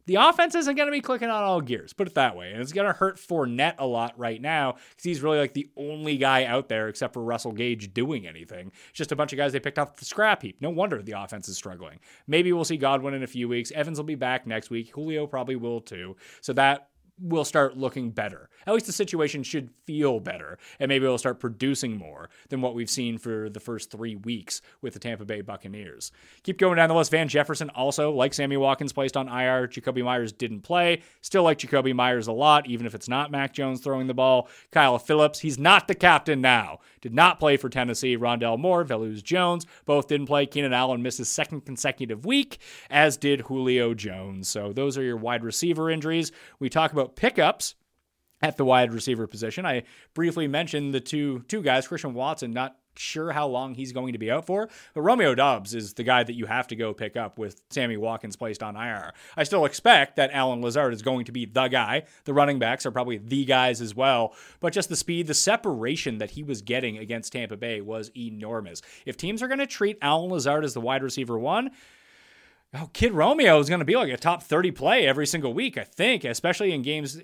the 0.06 0.16
offense 0.16 0.54
isn't 0.54 0.76
going 0.76 0.88
to 0.88 0.92
be 0.92 1.00
clicking 1.00 1.30
on 1.30 1.44
all 1.44 1.62
gears, 1.62 1.94
put 1.94 2.08
it 2.08 2.16
that 2.16 2.36
way. 2.36 2.52
And 2.52 2.62
it's 2.62 2.74
going 2.74 2.88
to 2.88 2.94
hurt 2.94 3.18
Fournette 3.18 3.76
a 3.78 3.88
lot 3.88 4.20
right 4.20 4.42
now 4.42 4.74
because 4.74 5.04
he's 5.04 5.22
really 5.22 5.38
like 5.38 5.54
the 5.54 5.70
only 5.78 6.18
guy 6.18 6.44
out 6.44 6.68
there 6.68 6.90
except 6.90 7.14
for 7.14 7.24
Russell 7.24 7.54
Gage 7.54 7.94
doing 7.94 8.28
anything. 8.28 8.72
It's 8.90 8.98
just 8.98 9.14
a 9.14 9.16
bunch 9.16 9.32
of 9.32 9.38
guys 9.38 9.54
they 9.54 9.62
picked 9.62 9.80
off 9.80 9.96
the 9.96 10.06
scrap 10.06 10.42
heap. 10.42 10.58
No 10.60 10.72
wonder 10.72 11.02
the 11.02 11.14
offense 11.14 11.48
is 11.48 11.56
struggling. 11.56 12.00
Maybe 12.28 12.52
we'll 12.52 12.66
see 12.66 12.76
Godwin 12.76 13.14
in 13.14 13.24
a 13.24 13.28
few 13.28 13.48
weeks. 13.48 13.72
Evans 13.72 13.98
will 13.98 14.04
be 14.04 14.16
back 14.16 14.46
next 14.46 14.70
week. 14.70 14.92
Julio 14.94 15.26
probably 15.26 15.56
will 15.56 15.80
too. 15.80 16.18
So 16.42 16.52
that 16.54 16.90
will 17.20 17.46
start 17.46 17.78
looking 17.78 18.12
better. 18.12 18.50
At 18.66 18.74
least 18.74 18.86
the 18.86 18.94
situation 18.94 19.44
should 19.44 19.70
feel 19.86 20.20
better, 20.20 20.58
and 20.80 20.90
maybe 20.90 21.06
it'll 21.06 21.18
start 21.18 21.40
producing 21.40 21.98
more 21.98 22.30
than 22.50 22.62
what 22.62 22.76
we've 22.76 22.90
seen 22.90 23.18
for 23.18 23.50
the 23.50 23.60
first 23.60 23.92
three 23.92 24.16
weeks 24.16 24.62
with 24.82 24.94
the 24.94 25.00
Tampa 25.00 25.26
Bay 25.26 25.42
Buccaneers. 25.42 26.12
Keep 26.44 26.58
going 26.60 26.78
down 26.78 26.90
the 26.90 26.96
list. 26.96 27.12
Van 27.12 27.28
Jefferson 27.28 27.70
also, 27.72 28.12
like 28.12 28.34
Sammy 28.34 28.58
Watkins, 28.58 28.94
placed 28.94 29.18
on 29.18 29.28
IR. 29.28 29.68
Jakobi 29.68 30.04
Meyers 30.04 30.32
didn't 30.32 30.62
play. 30.62 31.02
Still 31.22 31.44
like 31.44 31.60
Jakobi 31.60 31.94
Meyers 31.94 32.28
a 32.28 32.32
lot, 32.32 32.68
even 32.68 32.86
if 32.86 32.96
it's 32.96 33.10
not 33.10 33.32
Mac 33.32 33.54
Jones 33.54 33.82
throwing 33.82 34.08
the 34.08 34.14
ball. 34.14 34.48
Kyle 34.72 34.98
Philips, 34.98 35.40
he's 35.40 35.60
not 35.60 35.88
the 35.88 35.96
captain 35.96 36.42
now. 36.42 36.80
Did 37.02 37.14
not 37.14 37.40
play 37.40 37.58
for 37.58 37.70
Tennessee. 37.70 38.18
Rondale 38.18 38.58
Moore, 38.58 38.86
Velus 38.86 39.22
Jones, 39.24 39.66
both 39.86 40.08
didn't 40.08 40.28
play. 40.28 40.46
Keenan 40.46 40.74
Allen 40.74 41.02
missed 41.02 41.18
his 41.18 41.30
second 41.30 41.66
consecutive 41.66 42.26
week, 42.26 42.60
as 42.90 43.18
did 43.18 43.42
Julio 43.42 43.94
Jones. 43.94 44.48
So 44.48 44.74
those 44.74 44.98
are 44.98 45.04
your 45.04 45.18
wide 45.18 45.44
receiver 45.44 45.90
injuries. 45.90 46.32
We 46.60 46.70
talk 46.70 46.92
about 46.92 47.13
pickups 47.16 47.76
at 48.42 48.58
the 48.58 48.66
wide 48.66 48.94
receiver 48.94 49.26
position. 49.26 49.66
I 49.66 49.84
briefly 50.14 50.48
mentioned 50.48 50.94
the 50.94 51.00
two 51.00 51.44
two 51.48 51.62
guys, 51.62 51.88
Christian 51.88 52.14
Watson, 52.14 52.52
not 52.52 52.78
sure 52.96 53.32
how 53.32 53.48
long 53.48 53.74
he's 53.74 53.92
going 53.92 54.14
to 54.14 54.20
be 54.20 54.30
out 54.30 54.46
for, 54.46 54.70
but 54.94 55.02
Romeo 55.02 55.34
Doubs 55.34 55.74
is 55.74 55.94
the 55.94 56.04
guy 56.04 56.24
that 56.24 56.36
you 56.36 56.46
have 56.46 56.68
to 56.68 56.76
go 56.76 56.94
pick 56.94 57.16
up 57.18 57.40
with 57.40 57.62
Sammy 57.72 57.98
Watkins 57.98 58.36
placed 58.36 58.62
on 58.62 58.76
IR. 58.76 59.14
I 59.36 59.44
still 59.44 59.66
expect 59.66 60.18
that 60.18 60.32
Allen 60.32 60.62
Lazard 60.62 60.94
is 60.94 61.02
going 61.02 61.26
to 61.26 61.32
be 61.32 61.46
the 61.46 61.68
guy. 61.70 62.04
The 62.26 62.34
running 62.34 62.60
backs 62.60 62.86
are 62.86 62.92
probably 62.92 63.18
the 63.18 63.46
guys 63.46 63.82
as 63.82 63.96
well, 63.96 64.36
but 64.60 64.74
just 64.74 64.90
the 64.90 64.96
speed, 64.96 65.28
the 65.28 65.34
separation 65.34 66.20
that 66.20 66.32
he 66.32 66.44
was 66.44 66.62
getting 66.62 66.98
against 66.98 67.34
Tampa 67.34 67.58
Bay 67.58 67.82
was 67.82 68.12
enormous. 68.16 68.82
If 69.06 69.18
teams 69.18 69.42
are 69.42 69.48
going 69.48 69.60
to 69.60 69.68
treat 69.68 69.98
Allen 70.02 70.30
Lazard 70.30 70.64
as 70.64 70.74
the 70.74 70.82
wide 70.82 71.04
receiver 71.04 71.40
one, 71.40 71.72
oh, 72.74 72.90
Kid 72.94 73.14
Romeo 73.14 73.60
is 73.60 73.70
going 73.70 73.80
to 73.80 73.86
be 73.86 73.96
like 73.96 74.12
a 74.12 74.18
top 74.18 74.44
30 74.44 74.72
play 74.72 75.08
every 75.08 75.28
single 75.28 75.54
week, 75.54 75.78
I 75.78 75.84
think, 75.84 76.24
especially 76.24 76.74
in 76.74 76.82
games 76.82 77.22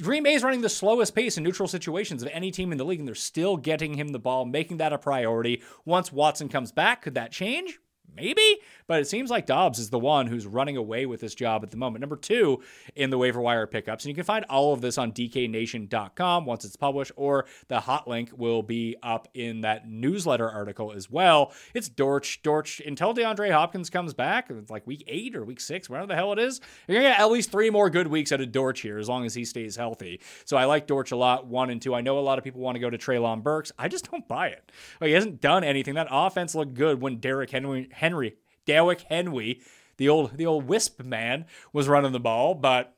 Green 0.00 0.24
Bay 0.24 0.34
is 0.34 0.42
running 0.42 0.60
the 0.60 0.68
slowest 0.68 1.14
pace 1.14 1.36
in 1.38 1.44
neutral 1.44 1.68
situations 1.68 2.22
of 2.22 2.28
any 2.32 2.50
team 2.50 2.72
in 2.72 2.78
the 2.78 2.84
league, 2.84 2.98
and 2.98 3.06
they're 3.06 3.14
still 3.14 3.56
getting 3.56 3.94
him 3.94 4.08
the 4.08 4.18
ball, 4.18 4.44
making 4.44 4.78
that 4.78 4.92
a 4.92 4.98
priority. 4.98 5.62
Once 5.84 6.12
Watson 6.12 6.48
comes 6.48 6.72
back, 6.72 7.02
could 7.02 7.14
that 7.14 7.30
change? 7.30 7.78
Maybe, 8.16 8.58
but 8.86 9.00
it 9.00 9.08
seems 9.08 9.30
like 9.30 9.46
Doubs 9.46 9.78
is 9.78 9.90
the 9.90 9.98
one 9.98 10.26
who's 10.26 10.46
running 10.46 10.76
away 10.76 11.06
with 11.06 11.20
this 11.20 11.34
job 11.34 11.62
at 11.62 11.70
the 11.70 11.76
moment. 11.76 12.00
Number 12.00 12.16
two 12.16 12.62
in 12.94 13.10
the 13.10 13.18
waiver 13.18 13.40
wire 13.40 13.66
pickups. 13.66 14.04
And 14.04 14.10
you 14.10 14.14
can 14.14 14.24
find 14.24 14.44
all 14.46 14.72
of 14.72 14.80
this 14.80 14.98
on 14.98 15.12
dknation.com 15.12 16.46
once 16.46 16.64
it's 16.64 16.76
published, 16.76 17.12
or 17.16 17.46
the 17.68 17.80
hot 17.80 18.08
link 18.08 18.30
will 18.36 18.62
be 18.62 18.96
up 19.02 19.28
in 19.34 19.62
that 19.62 19.88
newsletter 19.88 20.48
article 20.48 20.92
as 20.92 21.10
well. 21.10 21.52
It's 21.74 21.88
Dortch, 21.88 22.42
Dortch, 22.42 22.80
until 22.80 23.14
DeAndre 23.14 23.50
Hopkins 23.52 23.90
comes 23.90 24.14
back, 24.14 24.50
it's 24.50 24.70
like 24.70 24.86
week 24.86 25.04
eight 25.06 25.34
or 25.34 25.44
week 25.44 25.60
six, 25.60 25.88
whatever 25.90 26.06
the 26.06 26.14
hell 26.14 26.32
it 26.32 26.38
is, 26.38 26.60
you're 26.86 27.00
going 27.00 27.04
to 27.04 27.10
get 27.10 27.20
at 27.20 27.30
least 27.30 27.50
three 27.50 27.70
more 27.70 27.90
good 27.90 28.06
weeks 28.06 28.32
out 28.32 28.40
of 28.40 28.52
Dortch 28.52 28.80
here 28.80 28.98
as 28.98 29.08
long 29.08 29.24
as 29.24 29.34
he 29.34 29.44
stays 29.44 29.76
healthy. 29.76 30.20
So 30.44 30.56
I 30.56 30.64
like 30.64 30.86
Dortch 30.86 31.10
a 31.12 31.16
lot, 31.16 31.46
one 31.46 31.70
and 31.70 31.80
two. 31.80 31.94
I 31.94 32.00
know 32.00 32.18
a 32.18 32.20
lot 32.20 32.38
of 32.38 32.44
people 32.44 32.60
want 32.60 32.76
to 32.76 32.80
go 32.80 32.90
to 32.90 32.98
Treylon 32.98 33.42
Burks. 33.42 33.72
I 33.78 33.88
just 33.88 34.10
don't 34.10 34.26
buy 34.28 34.48
it. 34.48 34.70
Like, 35.00 35.08
he 35.08 35.14
hasn't 35.14 35.40
done 35.40 35.64
anything. 35.64 35.94
That 35.94 36.08
offense 36.10 36.54
looked 36.54 36.74
good 36.74 37.00
when 37.00 37.18
Derrick 37.18 37.50
Henry, 37.50 37.88
Henry 38.04 38.34
Derrick 38.66 39.02
Henry, 39.02 39.60
the 39.96 40.08
old 40.08 40.36
the 40.36 40.46
old 40.46 40.66
wisp 40.66 41.02
man, 41.02 41.46
was 41.72 41.88
running 41.88 42.12
the 42.12 42.20
ball. 42.20 42.54
But 42.54 42.94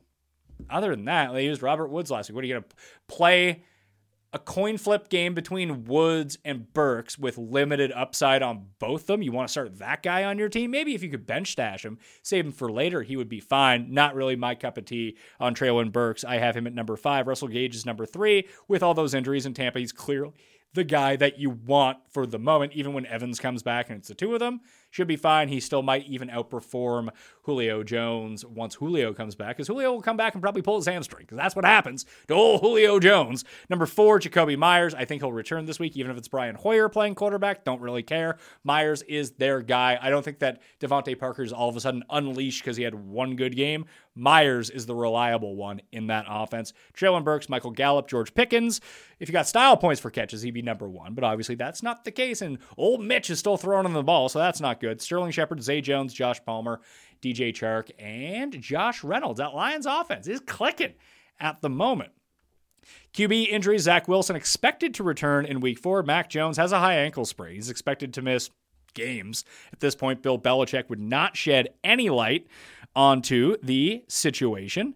other 0.70 0.94
than 0.94 1.04
that, 1.06 1.32
they 1.32 1.44
used 1.44 1.62
Robert 1.62 1.88
Woods 1.88 2.10
last 2.10 2.28
week. 2.28 2.34
What 2.34 2.44
are 2.44 2.46
you 2.48 2.54
going 2.54 2.64
to 2.64 2.76
play? 3.08 3.64
A 4.32 4.38
coin 4.38 4.76
flip 4.76 5.08
game 5.08 5.32
between 5.32 5.84
Woods 5.84 6.36
and 6.44 6.70
Burks 6.74 7.18
with 7.18 7.38
limited 7.38 7.90
upside 7.92 8.42
on 8.42 8.66
both 8.78 9.02
of 9.02 9.06
them. 9.06 9.22
You 9.22 9.32
want 9.32 9.48
to 9.48 9.52
start 9.52 9.78
that 9.78 10.02
guy 10.02 10.24
on 10.24 10.36
your 10.36 10.50
team? 10.50 10.72
Maybe 10.72 10.94
if 10.94 11.02
you 11.02 11.08
could 11.08 11.26
bench 11.26 11.52
stash 11.52 11.84
him, 11.84 11.98
save 12.22 12.44
him 12.44 12.52
for 12.52 12.70
later, 12.70 13.02
he 13.02 13.16
would 13.16 13.30
be 13.30 13.40
fine. 13.40 13.94
Not 13.94 14.14
really 14.14 14.36
my 14.36 14.54
cup 14.54 14.76
of 14.76 14.84
tea 14.84 15.16
on 15.40 15.54
Treylon 15.54 15.90
Burks. 15.90 16.22
I 16.22 16.36
have 16.36 16.54
him 16.54 16.66
at 16.66 16.74
number 16.74 16.96
five. 16.96 17.26
Russell 17.26 17.48
Gage 17.48 17.74
is 17.74 17.86
number 17.86 18.04
three. 18.04 18.46
With 18.68 18.82
all 18.82 18.92
those 18.92 19.14
injuries 19.14 19.46
in 19.46 19.54
Tampa, 19.54 19.78
he's 19.78 19.92
clearly 19.92 20.32
the 20.74 20.84
guy 20.84 21.16
that 21.16 21.38
you 21.38 21.50
want 21.50 21.98
for 22.10 22.26
the 22.26 22.38
moment, 22.38 22.72
even 22.74 22.92
when 22.92 23.06
Evans 23.06 23.40
comes 23.40 23.62
back 23.62 23.88
and 23.88 23.98
it's 23.98 24.08
the 24.08 24.14
two 24.14 24.34
of 24.34 24.40
them 24.40 24.60
should 24.90 25.08
be 25.08 25.16
fine. 25.16 25.48
He 25.48 25.60
still 25.60 25.82
might 25.82 26.06
even 26.06 26.28
outperform 26.28 27.10
Julio 27.42 27.82
Jones 27.82 28.44
once 28.44 28.74
Julio 28.76 29.12
comes 29.12 29.34
back, 29.34 29.56
because 29.56 29.68
Julio 29.68 29.92
will 29.92 30.02
come 30.02 30.16
back 30.16 30.34
and 30.34 30.42
probably 30.42 30.62
pull 30.62 30.76
his 30.76 30.86
hamstring, 30.86 31.24
because 31.24 31.36
that's 31.36 31.54
what 31.54 31.64
happens 31.64 32.06
to 32.28 32.34
old 32.34 32.60
Julio 32.60 32.98
Jones. 32.98 33.44
Number 33.70 33.86
four, 33.86 34.18
Jakobi 34.18 34.56
Meyers. 34.56 34.94
I 34.94 35.04
think 35.04 35.22
he'll 35.22 35.32
return 35.32 35.66
this 35.66 35.78
week, 35.78 35.96
even 35.96 36.10
if 36.10 36.16
it's 36.18 36.28
Brian 36.28 36.54
Hoyer 36.54 36.88
playing 36.88 37.14
quarterback. 37.14 37.64
Don't 37.64 37.80
really 37.80 38.02
care. 38.02 38.38
Meyers 38.64 39.02
is 39.02 39.32
their 39.32 39.62
guy. 39.62 39.98
I 40.00 40.10
don't 40.10 40.24
think 40.24 40.40
that 40.40 40.62
DeVante 40.80 41.18
Parker 41.18 41.42
is 41.42 41.52
all 41.52 41.68
of 41.68 41.76
a 41.76 41.80
sudden 41.80 42.02
unleashed 42.10 42.62
because 42.62 42.76
he 42.76 42.82
had 42.82 42.94
one 42.94 43.36
good 43.36 43.54
game. 43.54 43.86
Meyers 44.14 44.70
is 44.70 44.86
the 44.86 44.94
reliable 44.94 45.56
one 45.56 45.82
in 45.92 46.06
that 46.06 46.24
offense. 46.26 46.72
Treylon 46.94 47.22
Burks, 47.22 47.50
Michael 47.50 47.70
Gallup, 47.70 48.08
George 48.08 48.32
Pickens. 48.34 48.80
If 49.20 49.28
you 49.28 49.32
got 49.32 49.46
style 49.46 49.76
points 49.76 50.00
for 50.00 50.10
catches, 50.10 50.42
he'd 50.42 50.52
be 50.52 50.62
number 50.62 50.88
one. 50.88 51.14
But 51.14 51.24
obviously, 51.24 51.54
that's 51.54 51.82
not 51.82 52.04
the 52.04 52.10
case. 52.10 52.40
And 52.40 52.58
old 52.78 53.04
Mitch 53.04 53.28
is 53.28 53.38
still 53.38 53.58
throwing 53.58 53.84
on 53.84 53.92
the 53.92 54.02
ball, 54.02 54.28
so 54.28 54.38
that's 54.38 54.60
not 54.60 54.75
good. 54.80 55.00
Sterling 55.00 55.32
Shepard, 55.32 55.62
Zay 55.62 55.80
Jones, 55.80 56.14
Josh 56.14 56.42
Palmer, 56.44 56.80
DJ 57.22 57.52
Chark, 57.52 57.90
and 57.98 58.60
Josh 58.60 59.02
Reynolds. 59.02 59.38
That 59.38 59.54
Lions 59.54 59.86
offense 59.86 60.26
is 60.26 60.40
clicking 60.40 60.94
at 61.40 61.60
the 61.60 61.70
moment. 61.70 62.12
QB 63.14 63.48
injuries 63.48 63.82
Zach 63.82 64.08
Wilson 64.08 64.36
expected 64.36 64.94
to 64.94 65.02
return 65.02 65.46
in 65.46 65.60
week 65.60 65.78
four. 65.78 66.02
Mac 66.02 66.28
Jones 66.28 66.56
has 66.56 66.72
a 66.72 66.78
high 66.78 66.96
ankle 66.96 67.24
sprain. 67.24 67.54
He's 67.54 67.70
expected 67.70 68.14
to 68.14 68.22
miss 68.22 68.50
games. 68.94 69.44
At 69.72 69.80
this 69.80 69.94
point, 69.94 70.22
Bill 70.22 70.38
Belichick 70.38 70.88
would 70.88 71.00
not 71.00 71.36
shed 71.36 71.70
any 71.82 72.10
light 72.10 72.46
onto 72.94 73.56
the 73.62 74.04
situation. 74.08 74.94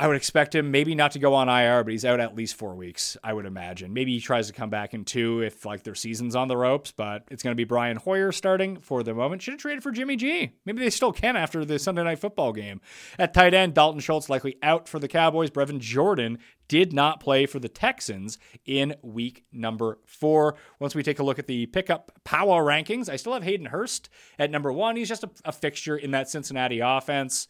I 0.00 0.06
would 0.06 0.16
expect 0.16 0.54
him 0.54 0.70
maybe 0.70 0.94
not 0.94 1.10
to 1.12 1.18
go 1.18 1.34
on 1.34 1.48
IR, 1.48 1.82
but 1.82 1.90
he's 1.90 2.04
out 2.04 2.20
at 2.20 2.36
least 2.36 2.54
four 2.54 2.76
weeks, 2.76 3.16
I 3.24 3.32
would 3.32 3.46
imagine. 3.46 3.92
Maybe 3.92 4.14
he 4.14 4.20
tries 4.20 4.46
to 4.46 4.52
come 4.52 4.70
back 4.70 4.94
in 4.94 5.04
two 5.04 5.42
if 5.42 5.64
like 5.64 5.82
their 5.82 5.96
season's 5.96 6.36
on 6.36 6.46
the 6.46 6.56
ropes, 6.56 6.92
but 6.92 7.24
it's 7.32 7.42
going 7.42 7.50
to 7.50 7.56
be 7.56 7.64
Brian 7.64 7.96
Hoyer 7.96 8.30
starting 8.30 8.78
for 8.78 9.02
the 9.02 9.12
moment. 9.12 9.42
Should 9.42 9.54
have 9.54 9.60
traded 9.60 9.82
for 9.82 9.90
Jimmy 9.90 10.14
G. 10.14 10.52
Maybe 10.64 10.78
they 10.80 10.90
still 10.90 11.12
can 11.12 11.34
after 11.34 11.64
the 11.64 11.80
Sunday 11.80 12.04
night 12.04 12.20
football 12.20 12.52
game. 12.52 12.80
At 13.18 13.34
tight 13.34 13.54
end, 13.54 13.74
Dalton 13.74 14.00
Schultz 14.00 14.28
likely 14.28 14.56
out 14.62 14.88
for 14.88 15.00
the 15.00 15.08
Cowboys. 15.08 15.50
Brevin 15.50 15.80
Jordan 15.80 16.38
did 16.68 16.92
not 16.92 17.18
play 17.18 17.46
for 17.46 17.58
the 17.58 17.68
Texans 17.68 18.38
in 18.66 18.94
week 19.02 19.46
number 19.50 19.98
four. 20.06 20.54
Once 20.78 20.94
we 20.94 21.02
take 21.02 21.18
a 21.18 21.24
look 21.24 21.40
at 21.40 21.48
the 21.48 21.66
pickup 21.66 22.12
power 22.22 22.62
rankings, 22.62 23.08
I 23.08 23.16
still 23.16 23.32
have 23.32 23.42
Hayden 23.42 23.66
Hurst 23.66 24.10
at 24.38 24.52
number 24.52 24.72
one. 24.72 24.94
He's 24.94 25.08
just 25.08 25.24
a, 25.24 25.30
a 25.44 25.50
fixture 25.50 25.96
in 25.96 26.12
that 26.12 26.28
Cincinnati 26.28 26.78
offense 26.78 27.48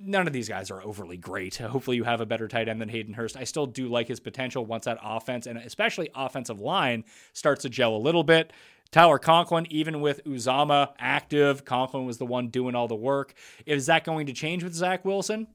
none 0.00 0.26
of 0.26 0.32
these 0.32 0.48
guys 0.48 0.70
are 0.70 0.82
overly 0.82 1.16
great. 1.16 1.56
Hopefully, 1.56 1.96
you 1.96 2.04
have 2.04 2.20
a 2.20 2.26
better 2.26 2.48
tight 2.48 2.68
end 2.68 2.80
than 2.80 2.88
Hayden 2.88 3.14
Hurst. 3.14 3.36
I 3.36 3.44
still 3.44 3.66
do 3.66 3.88
like 3.88 4.08
his 4.08 4.20
potential 4.20 4.64
once 4.64 4.84
that 4.86 4.98
offense 5.02 5.46
and 5.46 5.58
especially 5.58 6.10
offensive 6.14 6.60
line 6.60 7.04
starts 7.32 7.62
to 7.62 7.68
gel 7.68 7.94
a 7.94 7.98
little 7.98 8.24
bit. 8.24 8.52
Tyler 8.90 9.18
Conklin, 9.18 9.66
even 9.70 10.00
with 10.00 10.24
Uzomah 10.24 10.94
active, 10.98 11.64
Conklin 11.64 12.06
was 12.06 12.18
the 12.18 12.26
one 12.26 12.48
doing 12.48 12.74
all 12.74 12.88
the 12.88 12.96
work. 12.96 13.34
Is 13.64 13.86
that 13.86 14.04
going 14.04 14.26
to 14.26 14.32
change 14.32 14.64
with 14.64 14.74
Zach 14.74 15.04
Wilson? 15.04 15.46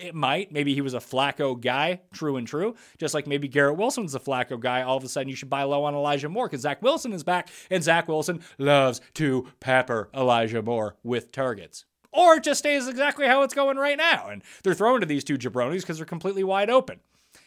It 0.00 0.16
might. 0.16 0.50
Maybe 0.50 0.74
he 0.74 0.80
was 0.80 0.94
a 0.94 0.98
Flacco 0.98 1.60
guy, 1.60 2.00
true 2.12 2.36
and 2.36 2.46
true. 2.46 2.74
Just 2.98 3.14
like 3.14 3.28
maybe 3.28 3.46
Garrett 3.46 3.76
Wilson's 3.76 4.16
a 4.16 4.20
Flacco 4.20 4.58
guy. 4.58 4.82
All 4.82 4.96
of 4.96 5.04
a 5.04 5.08
sudden, 5.08 5.28
you 5.28 5.36
should 5.36 5.50
buy 5.50 5.62
low 5.62 5.84
on 5.84 5.94
Elijah 5.94 6.28
Moore 6.28 6.48
because 6.48 6.62
Zach 6.62 6.82
Wilson 6.82 7.12
is 7.12 7.22
back, 7.22 7.48
and 7.70 7.84
Zach 7.84 8.08
Wilson 8.08 8.40
loves 8.58 9.00
to 9.14 9.46
pepper 9.60 10.08
Elijah 10.12 10.62
Moore 10.62 10.96
with 11.04 11.30
targets 11.30 11.84
or 12.12 12.34
it 12.36 12.44
just 12.44 12.58
stays 12.58 12.88
exactly 12.88 13.26
how 13.26 13.42
it's 13.42 13.54
going 13.54 13.76
right 13.76 13.98
now. 13.98 14.28
And 14.28 14.42
they're 14.62 14.74
throwing 14.74 15.00
to 15.00 15.06
these 15.06 15.24
two 15.24 15.38
jabronis 15.38 15.80
because 15.80 15.96
they're 15.96 16.06
completely 16.06 16.44
wide 16.44 16.70
open. 16.70 17.00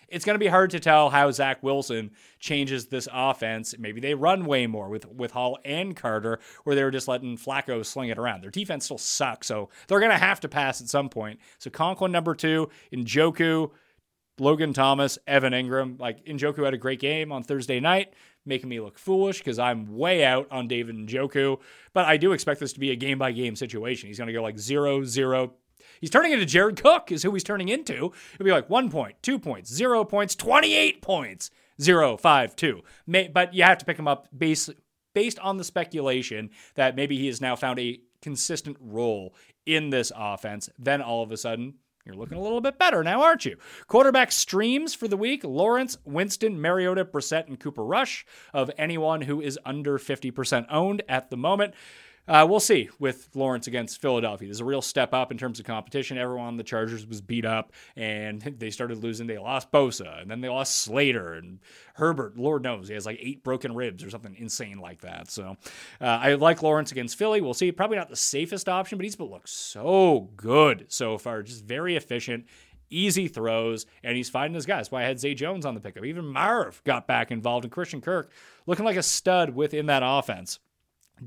It's 0.07 0.25
going 0.25 0.35
to 0.35 0.43
be 0.43 0.47
hard 0.47 0.69
to 0.71 0.79
tell 0.79 1.09
how 1.09 1.31
Zach 1.31 1.63
Wilson 1.63 2.11
changes 2.39 2.87
this 2.87 3.07
offense. 3.11 3.75
Maybe 3.77 3.99
they 3.99 4.13
run 4.13 4.45
way 4.45 4.67
more 4.67 4.89
with, 4.89 5.05
with 5.07 5.31
Hall 5.31 5.57
and 5.65 5.95
Carter, 5.95 6.39
where 6.63 6.75
they 6.75 6.83
were 6.83 6.91
just 6.91 7.07
letting 7.07 7.37
Flacco 7.37 7.83
sling 7.85 8.09
it 8.09 8.17
around. 8.17 8.41
Their 8.41 8.51
defense 8.51 8.85
still 8.85 8.97
sucks, 8.97 9.47
so 9.47 9.69
they're 9.87 9.99
going 9.99 10.11
to 10.11 10.17
have 10.17 10.39
to 10.41 10.47
pass 10.47 10.79
at 10.79 10.89
some 10.89 11.09
point. 11.09 11.39
So 11.57 11.69
Conklin 11.69 12.11
number 12.11 12.35
two, 12.35 12.69
Njoku, 12.93 13.71
Logan 14.39 14.73
Thomas, 14.73 15.17
Evan 15.27 15.53
Engram. 15.53 15.99
Like 15.99 16.25
Njoku 16.25 16.63
had 16.63 16.73
a 16.73 16.77
great 16.77 16.99
game 16.99 17.31
on 17.31 17.43
Thursday 17.43 17.79
night 17.79 18.13
making 18.45 18.69
me 18.69 18.79
look 18.79 18.99
foolish 18.99 19.39
because 19.39 19.59
I'm 19.59 19.97
way 19.97 20.23
out 20.23 20.47
on 20.51 20.67
David 20.67 20.95
Njoku. 20.95 21.59
But 21.93 22.05
I 22.05 22.17
do 22.17 22.31
expect 22.31 22.59
this 22.59 22.73
to 22.73 22.79
be 22.79 22.91
a 22.91 22.95
game 22.95 23.17
by 23.17 23.31
game 23.31 23.55
situation. 23.55 24.07
He's 24.07 24.17
going 24.17 24.27
to 24.27 24.33
go 24.33 24.43
like 24.43 24.59
zero, 24.59 25.03
zero. 25.03 25.53
He's 25.99 26.09
turning 26.09 26.31
into 26.31 26.45
Jared 26.45 26.81
Cook, 26.81 27.11
is 27.11 27.23
who 27.23 27.31
he's 27.33 27.43
turning 27.43 27.69
into. 27.69 28.11
It'll 28.33 28.45
be 28.45 28.51
like 28.51 28.69
one 28.69 28.89
point, 28.89 29.15
two 29.21 29.39
points, 29.39 29.71
zero 29.71 30.03
points, 30.03 30.35
28 30.35 31.01
points, 31.01 31.51
zero, 31.81 32.17
five, 32.17 32.55
two. 32.55 32.83
May, 33.07 33.27
but 33.27 33.53
you 33.53 33.63
have 33.63 33.77
to 33.79 33.85
pick 33.85 33.97
him 33.97 34.07
up 34.07 34.27
based, 34.35 34.71
based 35.13 35.39
on 35.39 35.57
the 35.57 35.63
speculation 35.63 36.49
that 36.75 36.95
maybe 36.95 37.17
he 37.17 37.27
has 37.27 37.41
now 37.41 37.55
found 37.55 37.79
a 37.79 37.99
consistent 38.21 38.77
role 38.79 39.33
in 39.65 39.89
this 39.89 40.11
offense. 40.15 40.69
Then 40.77 41.01
all 41.01 41.23
of 41.23 41.31
a 41.31 41.37
sudden, 41.37 41.75
you're 42.05 42.15
looking 42.15 42.37
a 42.37 42.41
little 42.41 42.61
bit 42.61 42.77
better 42.77 43.03
now, 43.03 43.23
aren't 43.23 43.45
you? 43.45 43.57
Quarterback 43.87 44.31
streams 44.31 44.93
for 44.93 45.07
the 45.07 45.17
week 45.17 45.43
Lawrence, 45.43 45.97
Winston, 46.05 46.61
Mariota, 46.61 47.03
Brissett, 47.03 47.47
and 47.47 47.59
Cooper 47.59 47.83
Rush 47.83 48.27
of 48.53 48.69
anyone 48.77 49.21
who 49.21 49.41
is 49.41 49.57
under 49.65 49.97
50% 49.97 50.67
owned 50.69 51.01
at 51.09 51.31
the 51.31 51.37
moment. 51.37 51.73
Uh, 52.27 52.45
we'll 52.49 52.59
see 52.59 52.89
with 52.99 53.29
Lawrence 53.35 53.67
against 53.67 54.01
Philadelphia. 54.01 54.47
There's 54.47 54.59
a 54.59 54.65
real 54.65 54.81
step 54.81 55.13
up 55.13 55.31
in 55.31 55.37
terms 55.37 55.59
of 55.59 55.65
competition. 55.65 56.17
Everyone 56.17 56.47
on 56.47 56.57
the 56.57 56.63
Chargers 56.63 57.05
was 57.05 57.21
beat 57.21 57.45
up, 57.45 57.71
and 57.95 58.41
they 58.59 58.71
started 58.71 59.03
losing. 59.03 59.27
They 59.27 59.37
lost 59.37 59.71
Bosa, 59.71 60.21
and 60.21 60.29
then 60.29 60.41
they 60.41 60.49
lost 60.49 60.81
Slater 60.81 61.33
and 61.33 61.59
Herbert. 61.95 62.37
Lord 62.37 62.63
knows 62.63 62.87
he 62.87 62.93
has 62.93 63.05
like 63.05 63.19
eight 63.21 63.43
broken 63.43 63.75
ribs 63.75 64.03
or 64.03 64.09
something 64.09 64.35
insane 64.35 64.79
like 64.79 65.01
that. 65.01 65.29
So 65.29 65.57
uh, 66.01 66.05
I 66.05 66.33
like 66.35 66.63
Lawrence 66.63 66.91
against 66.91 67.17
Philly. 67.17 67.41
We'll 67.41 67.53
see. 67.53 67.71
Probably 67.71 67.97
not 67.97 68.09
the 68.09 68.15
safest 68.15 68.67
option, 68.67 68.97
but 68.97 69.03
he's 69.03 69.19
looked 69.19 69.49
so 69.49 70.29
good 70.35 70.85
so 70.89 71.17
far. 71.17 71.43
Just 71.43 71.63
very 71.63 71.95
efficient 71.95 72.45
easy 72.89 73.27
throws, 73.27 73.85
and 74.03 74.15
he's 74.15 74.29
finding 74.29 74.53
his 74.53 74.65
guys. 74.65 74.77
That's 74.77 74.91
why 74.91 75.01
I 75.01 75.07
had 75.07 75.19
Zay 75.19 75.33
Jones 75.33 75.65
on 75.65 75.73
the 75.73 75.81
pickup. 75.81 76.05
Even 76.05 76.25
Marv 76.25 76.83
got 76.83 77.07
back 77.07 77.31
involved, 77.31 77.65
and 77.65 77.71
Christian 77.71 77.99
Kirk 77.99 78.31
looking 78.67 78.85
like 78.85 78.95
a 78.95 79.03
stud 79.03 79.55
within 79.55 79.87
that 79.87 80.03
offense. 80.05 80.59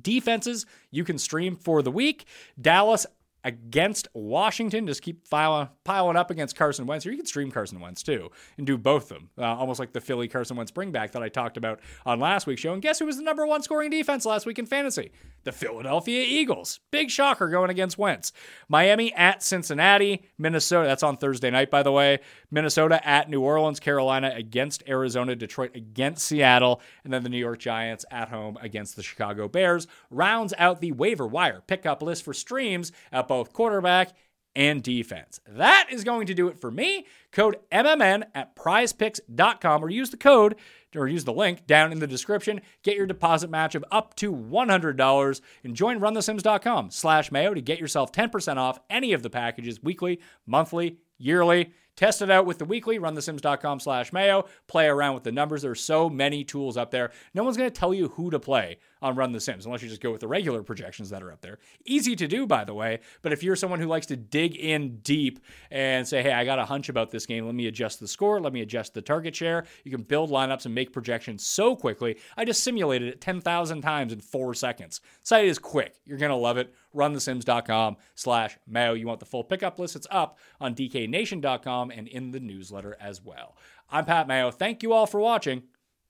Defenses 0.01 0.66
you 0.90 1.05
can 1.05 1.18
stream 1.18 1.57
for 1.57 1.83
the 1.83 1.90
week. 1.90 2.27
Dallas 2.61 3.07
against 3.48 4.08
Washington. 4.12 4.87
Just 4.87 5.00
keep 5.00 5.26
piling, 5.30 6.16
up 6.16 6.30
against 6.30 6.54
Carson 6.54 6.84
Wentz. 6.84 7.06
Or 7.06 7.11
you 7.11 7.16
can 7.16 7.24
stream 7.24 7.50
Carson 7.50 7.80
Wentz 7.80 8.02
too 8.02 8.30
and 8.58 8.66
do 8.66 8.76
both 8.76 9.04
of 9.04 9.08
them. 9.08 9.30
Uh, 9.38 9.44
almost 9.44 9.80
like 9.80 9.94
the 9.94 10.02
Philly 10.02 10.28
Carson 10.28 10.54
Wentz 10.54 10.70
bringback 10.70 11.12
that 11.12 11.22
I 11.22 11.30
talked 11.30 11.56
about 11.56 11.80
on 12.04 12.20
last 12.20 12.46
week's 12.46 12.61
show. 12.61 12.74
And 12.74 12.82
guess 12.82 12.98
who 12.98 13.06
was 13.06 13.16
the 13.16 13.22
number 13.22 13.46
one 13.46 13.62
scoring 13.62 13.88
defense 13.90 14.26
last 14.26 14.44
week 14.44 14.58
in 14.58 14.66
fantasy? 14.66 15.11
The 15.44 15.52
Philadelphia 15.52 16.22
Eagles. 16.28 16.80
Big 16.90 17.11
shocker 17.11 17.48
going 17.48 17.70
against 17.70 17.96
Wentz. 17.96 18.32
Miami 18.68 19.14
at 19.14 19.42
Cincinnati. 19.42 20.24
Minnesota. 20.37 20.87
That's 20.87 21.02
on 21.02 21.16
Thursday 21.16 21.50
night, 21.50 21.70
by 21.70 21.82
the 21.82 21.92
way. 21.92 22.18
Minnesota 22.50 23.06
at 23.08 23.30
New 23.30 23.40
Orleans. 23.40 23.80
Carolina 23.80 24.30
against 24.37 24.82
Arizona. 24.87 25.34
Detroit 25.34 25.74
against 25.74 26.26
Seattle. 26.26 26.82
And 27.04 27.12
then 27.12 27.22
the 27.22 27.30
New 27.30 27.38
York 27.38 27.61
Giants 27.61 28.04
at 28.11 28.28
home 28.28 28.58
against 28.61 28.94
the 28.94 29.02
Chicago 29.02 29.48
Bears. 29.48 29.87
Rounds 30.11 30.52
out 30.58 30.82
the 30.82 30.92
waiver 30.92 31.26
wire 31.26 31.62
pickup 31.66 32.02
list 32.02 32.24
for 32.24 32.34
streams 32.34 32.92
at 33.11 33.28
both 33.28 33.38
quarterback 33.44 34.14
and 34.57 34.83
defense. 34.83 35.40
That 35.46 35.87
is 35.90 36.05
going 36.05 36.27
to 36.27 36.35
do 36.35 36.48
it 36.48 36.61
for 36.61 36.70
me. 36.70 37.07
Code 37.31 37.59
MMN 37.70 38.24
at 38.35 38.57
prizepicks.com 38.57 39.85
or 39.85 39.88
use 39.88 40.11
the 40.11 40.16
code 40.16 40.57
or 40.96 41.07
use 41.07 41.24
the 41.24 41.33
link 41.33 41.66
down 41.66 41.92
in 41.92 42.01
the 42.01 42.07
description. 42.07 42.61
Get 42.83 42.96
your 42.96 43.07
deposit 43.07 43.51
match 43.51 43.74
of 43.74 43.85
up 43.92 44.16
to 44.16 44.33
$100 44.33 45.40
and 45.62 45.77
join 45.77 46.01
runthesims.com 46.01 46.90
slash 46.90 47.31
mayo 47.31 47.55
to 47.55 47.61
get 47.61 47.79
yourself 47.79 48.11
10% 48.11 48.57
off 48.57 48.81
any 48.90 49.12
of 49.12 49.22
the 49.22 49.31
packages 49.31 49.83
weekly, 49.83 50.18
monthly, 50.44 50.98
yearly. 51.18 51.72
Test 51.98 52.22
it 52.22 52.30
out 52.30 52.46
with 52.46 52.58
the 52.58 52.64
weekly, 52.64 53.00
runthesims.com 53.00 53.80
slash 53.80 54.12
mayo. 54.12 54.44
Play 54.68 54.87
around 54.87 55.14
with 55.14 55.24
the 55.24 55.32
numbers. 55.32 55.62
There's 55.62 55.80
so 55.80 56.08
many 56.08 56.44
tools 56.44 56.76
up 56.76 56.92
there. 56.92 57.11
No 57.34 57.42
one's 57.42 57.56
going 57.56 57.68
to 57.68 57.74
tell 57.74 57.92
you 57.92 58.11
who 58.11 58.30
to 58.30 58.38
play 58.38 58.78
on 59.02 59.16
Run 59.16 59.32
the 59.32 59.40
Sims 59.40 59.66
unless 59.66 59.82
you 59.82 59.88
just 59.88 60.00
go 60.00 60.12
with 60.12 60.20
the 60.20 60.28
regular 60.28 60.62
projections 60.62 61.11
that 61.11 61.24
are 61.24 61.32
up 61.32 61.40
there. 61.40 61.58
Easy 61.84 62.14
to 62.14 62.28
do, 62.28 62.46
by 62.46 62.62
the 62.62 62.72
way. 62.72 63.00
But 63.22 63.32
if 63.32 63.42
you're 63.42 63.56
someone 63.56 63.80
who 63.80 63.88
likes 63.88 64.06
to 64.06 64.16
dig 64.16 64.54
in 64.54 64.98
deep 64.98 65.40
and 65.72 66.06
say, 66.06 66.22
hey, 66.22 66.30
I 66.32 66.44
got 66.44 66.61
a 66.61 66.64
hunch 66.64 66.88
about 66.88 67.11
this 67.11 67.26
game, 67.26 67.46
let 67.46 67.56
me 67.56 67.66
adjust 67.66 67.98
the 67.98 68.06
score, 68.06 68.40
let 68.40 68.52
me 68.52 68.61
adjust 68.61 68.94
the 68.94 69.02
target 69.02 69.34
share, 69.34 69.64
you 69.82 69.90
can 69.90 70.02
build 70.02 70.30
lineups 70.30 70.66
and 70.66 70.74
make 70.76 70.92
projections 70.92 71.44
so 71.44 71.74
quickly. 71.74 72.16
I 72.37 72.44
just 72.44 72.62
simulated 72.62 73.08
it 73.08 73.20
10,000 73.20 73.82
times 73.82 74.12
in 74.12 74.20
four 74.20 74.54
seconds. 74.54 75.00
Site 75.24 75.46
is 75.46 75.58
quick. 75.58 75.96
You're 76.04 76.18
going 76.18 76.30
to 76.30 76.37
love 76.37 76.58
it. 76.58 76.72
RunTheSims.com 76.98 77.96
slash 78.14 78.58
Mayo. 78.66 78.92
You 78.92 79.06
want 79.06 79.20
the 79.20 79.26
full 79.26 79.44
pickup 79.44 79.78
list? 79.78 79.96
It's 79.96 80.06
up 80.11 80.38
on 80.61 80.74
DKNation.com 80.74 81.90
and 81.90 82.08
in 82.08 82.32
the 82.32 82.40
newsletter 82.40 82.96
as 83.00 83.22
well. 83.22 83.56
I'm 83.90 84.04
Pat 84.04 84.28
Mayo. 84.28 84.50
Thank 84.50 84.82
you 84.82 84.92
all 84.92 85.06
for 85.06 85.20
watching. 85.20 85.62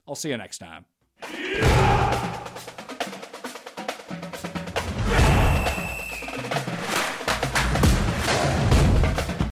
I'll 0.07 0.15
see 0.15 0.31
you 0.31 0.37
next 0.37 0.59
time. 0.59 0.87
Yeah! 1.33 2.45